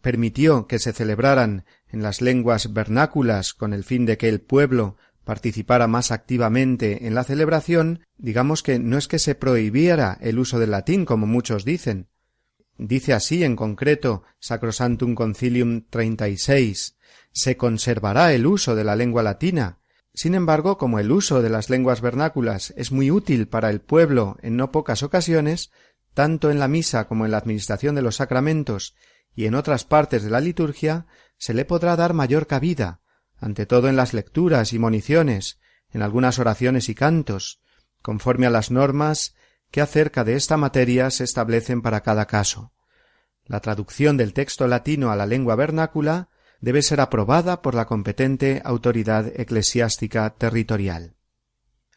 permitió 0.00 0.66
que 0.66 0.78
se 0.78 0.92
celebraran 0.92 1.64
en 1.88 2.02
las 2.02 2.20
lenguas 2.20 2.72
vernáculas 2.72 3.54
con 3.54 3.72
el 3.72 3.84
fin 3.84 4.06
de 4.06 4.16
que 4.16 4.28
el 4.28 4.40
pueblo 4.40 4.96
participara 5.26 5.88
más 5.88 6.12
activamente 6.12 7.08
en 7.08 7.16
la 7.16 7.24
celebración, 7.24 8.06
digamos 8.16 8.62
que 8.62 8.78
no 8.78 8.96
es 8.96 9.08
que 9.08 9.18
se 9.18 9.34
prohibiera 9.34 10.16
el 10.20 10.38
uso 10.38 10.60
del 10.60 10.70
latín 10.70 11.04
como 11.04 11.26
muchos 11.26 11.64
dicen. 11.64 12.06
Dice 12.78 13.12
así 13.12 13.42
en 13.42 13.56
concreto 13.56 14.22
Sacrosantum 14.38 15.16
Concilium 15.16 15.82
36 15.90 16.96
se 17.32 17.56
conservará 17.56 18.32
el 18.34 18.46
uso 18.46 18.76
de 18.76 18.84
la 18.84 18.94
lengua 18.94 19.24
latina, 19.24 19.80
sin 20.14 20.34
embargo, 20.34 20.78
como 20.78 21.00
el 21.00 21.10
uso 21.10 21.42
de 21.42 21.50
las 21.50 21.68
lenguas 21.70 22.00
vernáculas 22.00 22.72
es 22.76 22.92
muy 22.92 23.10
útil 23.10 23.48
para 23.48 23.68
el 23.68 23.80
pueblo 23.80 24.38
en 24.40 24.56
no 24.56 24.70
pocas 24.70 25.02
ocasiones, 25.02 25.72
tanto 26.14 26.50
en 26.52 26.60
la 26.60 26.68
misa 26.68 27.08
como 27.08 27.24
en 27.24 27.32
la 27.32 27.38
administración 27.38 27.96
de 27.96 28.02
los 28.02 28.16
sacramentos 28.16 28.94
y 29.34 29.44
en 29.44 29.56
otras 29.56 29.84
partes 29.84 30.22
de 30.22 30.30
la 30.30 30.40
liturgia, 30.40 31.06
se 31.36 31.52
le 31.52 31.66
podrá 31.66 31.96
dar 31.96 32.14
mayor 32.14 32.46
cabida, 32.46 33.00
ante 33.38 33.66
todo 33.66 33.88
en 33.88 33.96
las 33.96 34.14
lecturas 34.14 34.72
y 34.72 34.78
moniciones, 34.78 35.58
en 35.90 36.02
algunas 36.02 36.38
oraciones 36.38 36.88
y 36.88 36.94
cantos, 36.94 37.60
conforme 38.02 38.46
a 38.46 38.50
las 38.50 38.70
normas 38.70 39.34
que 39.70 39.80
acerca 39.80 40.24
de 40.24 40.34
esta 40.34 40.56
materia 40.56 41.10
se 41.10 41.24
establecen 41.24 41.82
para 41.82 42.02
cada 42.02 42.26
caso. 42.26 42.72
La 43.44 43.60
traducción 43.60 44.16
del 44.16 44.32
texto 44.32 44.66
latino 44.66 45.10
a 45.10 45.16
la 45.16 45.26
lengua 45.26 45.54
vernácula 45.54 46.28
debe 46.60 46.82
ser 46.82 47.00
aprobada 47.00 47.62
por 47.62 47.74
la 47.74 47.86
competente 47.86 48.62
autoridad 48.64 49.32
eclesiástica 49.38 50.30
territorial. 50.30 51.14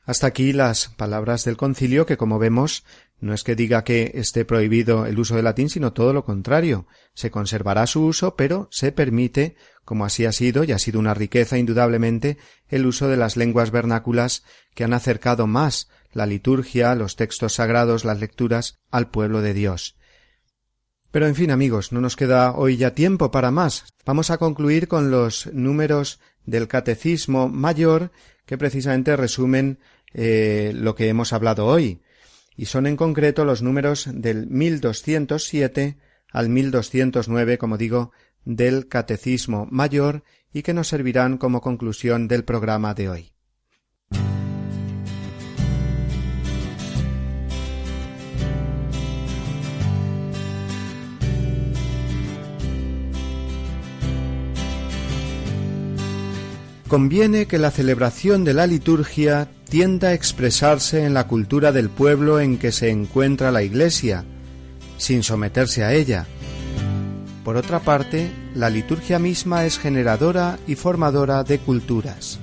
Hasta 0.05 0.27
aquí 0.27 0.53
las 0.53 0.89
palabras 0.89 1.45
del 1.45 1.57
concilio 1.57 2.05
que, 2.05 2.17
como 2.17 2.39
vemos, 2.39 2.83
No 3.21 3.33
es 3.33 3.43
que 3.43 3.55
diga 3.55 3.83
que 3.83 4.11
esté 4.15 4.45
prohibido 4.45 5.05
el 5.05 5.19
uso 5.19 5.35
del 5.35 5.43
latín, 5.43 5.69
sino 5.69 5.91
todo 5.91 6.13
lo 6.13 6.23
contrario. 6.23 6.87
Se 7.13 7.31
conservará 7.31 7.85
su 7.85 8.05
uso, 8.05 8.35
pero 8.35 8.69
se 8.71 8.93
permite, 8.93 9.57
como 9.89 10.05
así 10.05 10.27
ha 10.27 10.31
sido, 10.31 10.63
y 10.63 10.71
ha 10.71 10.77
sido 10.77 10.99
una 10.99 11.15
riqueza 11.15 11.57
indudablemente, 11.57 12.37
el 12.67 12.85
uso 12.85 13.07
de 13.07 13.17
las 13.17 13.37
lenguas 13.37 13.71
vernáculas 13.71 14.43
que 14.75 14.83
han 14.83 14.93
acercado 14.93 15.47
más 15.47 15.89
la 16.11 16.27
liturgia, 16.27 16.93
los 16.93 17.15
textos 17.15 17.55
sagrados, 17.55 18.05
las 18.05 18.19
lecturas 18.19 18.77
al 18.91 19.09
pueblo 19.09 19.41
de 19.41 19.55
Dios. 19.55 19.97
Pero 21.09 21.25
en 21.25 21.33
fin, 21.33 21.49
amigos, 21.49 21.91
no 21.91 22.01
nos 22.01 22.15
queda 22.15 22.51
hoy 22.51 22.77
ya 22.77 22.93
tiempo 22.93 23.31
para 23.31 23.49
más. 23.49 23.85
Vamos 24.05 24.29
a 24.29 24.37
concluir 24.37 24.87
con 24.87 25.09
los 25.09 25.51
números 25.53 26.19
del 26.45 26.67
Catecismo 26.67 27.49
Mayor 27.49 28.11
que 28.45 28.59
precisamente 28.59 29.17
resumen 29.17 29.79
eh, 30.13 30.71
lo 30.75 30.93
que 30.93 31.09
hemos 31.09 31.33
hablado 31.33 31.65
hoy 31.65 32.03
y 32.55 32.67
son 32.67 32.85
en 32.85 32.95
concreto 32.95 33.43
los 33.43 33.63
números 33.63 34.07
del 34.13 34.45
1207 34.45 35.97
al 36.31 36.49
1209, 36.49 37.57
como 37.57 37.79
digo, 37.79 38.11
del 38.45 38.87
Catecismo 38.87 39.67
Mayor 39.69 40.23
y 40.51 40.63
que 40.63 40.73
nos 40.73 40.87
servirán 40.87 41.37
como 41.37 41.61
conclusión 41.61 42.27
del 42.27 42.43
programa 42.43 42.93
de 42.93 43.09
hoy. 43.09 43.31
Conviene 56.89 57.45
que 57.45 57.59
la 57.59 57.69
celebración 57.69 58.43
de 58.43 58.55
la 58.55 58.65
liturgia 58.65 59.47
tienda 59.69 60.07
a 60.07 60.13
expresarse 60.15 61.05
en 61.05 61.13
la 61.13 61.27
cultura 61.27 61.71
del 61.71 61.87
pueblo 61.87 62.39
en 62.39 62.57
que 62.57 62.71
se 62.71 62.89
encuentra 62.89 63.51
la 63.51 63.61
Iglesia, 63.61 64.25
sin 64.97 65.21
someterse 65.21 65.83
a 65.83 65.93
ella. 65.93 66.25
Por 67.49 67.57
otra 67.57 67.79
parte, 67.79 68.31
la 68.53 68.69
liturgia 68.69 69.17
misma 69.17 69.65
es 69.65 69.79
generadora 69.79 70.59
y 70.67 70.75
formadora 70.75 71.43
de 71.43 71.57
culturas. 71.57 72.39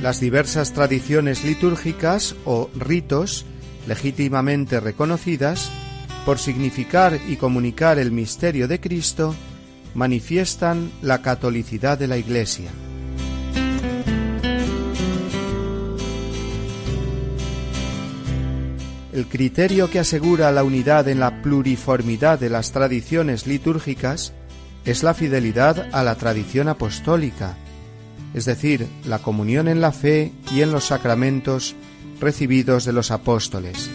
Las 0.00 0.20
diversas 0.20 0.72
tradiciones 0.74 1.42
litúrgicas 1.42 2.36
o 2.44 2.70
ritos, 2.76 3.44
legítimamente 3.88 4.78
reconocidas, 4.78 5.68
por 6.24 6.38
significar 6.38 7.18
y 7.26 7.34
comunicar 7.34 7.98
el 7.98 8.12
misterio 8.12 8.68
de 8.68 8.78
Cristo, 8.78 9.34
manifiestan 9.96 10.92
la 11.02 11.20
catolicidad 11.20 11.98
de 11.98 12.06
la 12.06 12.16
Iglesia. 12.16 12.70
El 19.18 19.26
criterio 19.26 19.90
que 19.90 19.98
asegura 19.98 20.52
la 20.52 20.62
unidad 20.62 21.08
en 21.08 21.18
la 21.18 21.42
pluriformidad 21.42 22.38
de 22.38 22.50
las 22.50 22.70
tradiciones 22.70 23.48
litúrgicas 23.48 24.32
es 24.84 25.02
la 25.02 25.12
fidelidad 25.12 25.88
a 25.90 26.04
la 26.04 26.14
tradición 26.14 26.68
apostólica, 26.68 27.56
es 28.32 28.44
decir, 28.44 28.86
la 29.04 29.18
comunión 29.18 29.66
en 29.66 29.80
la 29.80 29.90
fe 29.90 30.30
y 30.52 30.62
en 30.62 30.70
los 30.70 30.84
sacramentos 30.84 31.74
recibidos 32.20 32.84
de 32.84 32.92
los 32.92 33.10
apóstoles, 33.10 33.90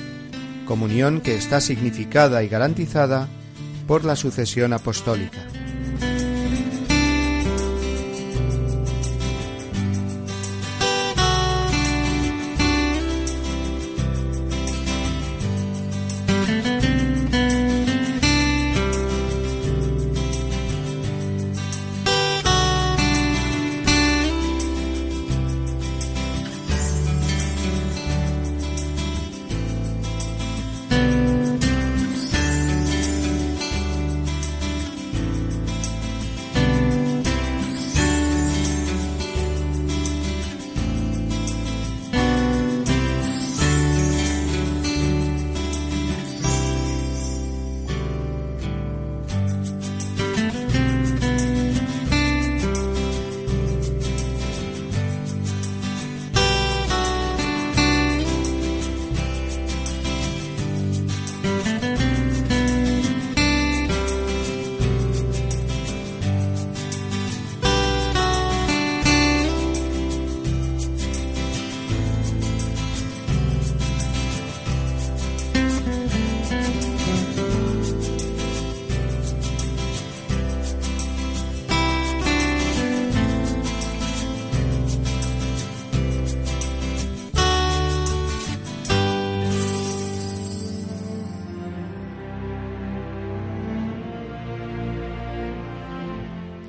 comunión 0.67 1.21
que 1.21 1.35
está 1.35 1.61
significada 1.61 2.43
y 2.43 2.49
garantizada 2.49 3.29
por 3.87 4.03
la 4.03 4.17
sucesión 4.17 4.73
apostólica. 4.73 5.39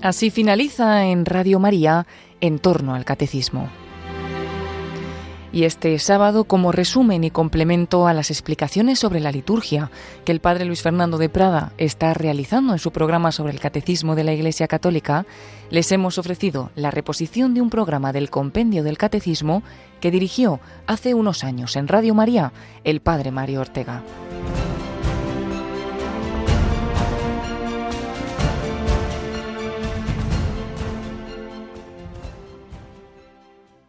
Así 0.04 0.28
finaliza 0.28 1.06
en 1.06 1.24
Radio 1.24 1.58
María 1.58 2.06
en 2.42 2.58
torno 2.58 2.94
al 2.94 3.06
catecismo. 3.06 3.70
Y 5.50 5.64
este 5.64 5.98
sábado, 5.98 6.44
como 6.44 6.72
resumen 6.72 7.24
y 7.24 7.30
complemento 7.30 8.06
a 8.06 8.12
las 8.12 8.30
explicaciones 8.30 8.98
sobre 8.98 9.20
la 9.20 9.32
liturgia 9.32 9.90
que 10.26 10.32
el 10.32 10.40
padre 10.40 10.66
Luis 10.66 10.82
Fernando 10.82 11.16
de 11.16 11.30
Prada 11.30 11.72
está 11.78 12.12
realizando 12.12 12.74
en 12.74 12.78
su 12.78 12.90
programa 12.90 13.32
sobre 13.32 13.54
el 13.54 13.60
catecismo 13.60 14.14
de 14.14 14.24
la 14.24 14.34
Iglesia 14.34 14.68
Católica, 14.68 15.24
les 15.70 15.90
hemos 15.90 16.18
ofrecido 16.18 16.70
la 16.74 16.90
reposición 16.90 17.54
de 17.54 17.62
un 17.62 17.70
programa 17.70 18.12
del 18.12 18.28
compendio 18.28 18.82
del 18.82 18.98
catecismo 18.98 19.62
que 20.02 20.10
dirigió 20.10 20.60
hace 20.86 21.14
unos 21.14 21.44
años 21.44 21.76
en 21.76 21.88
Radio 21.88 22.14
María 22.14 22.52
el 22.84 23.00
padre 23.00 23.30
Mario 23.30 23.62
Ortega. 23.62 24.02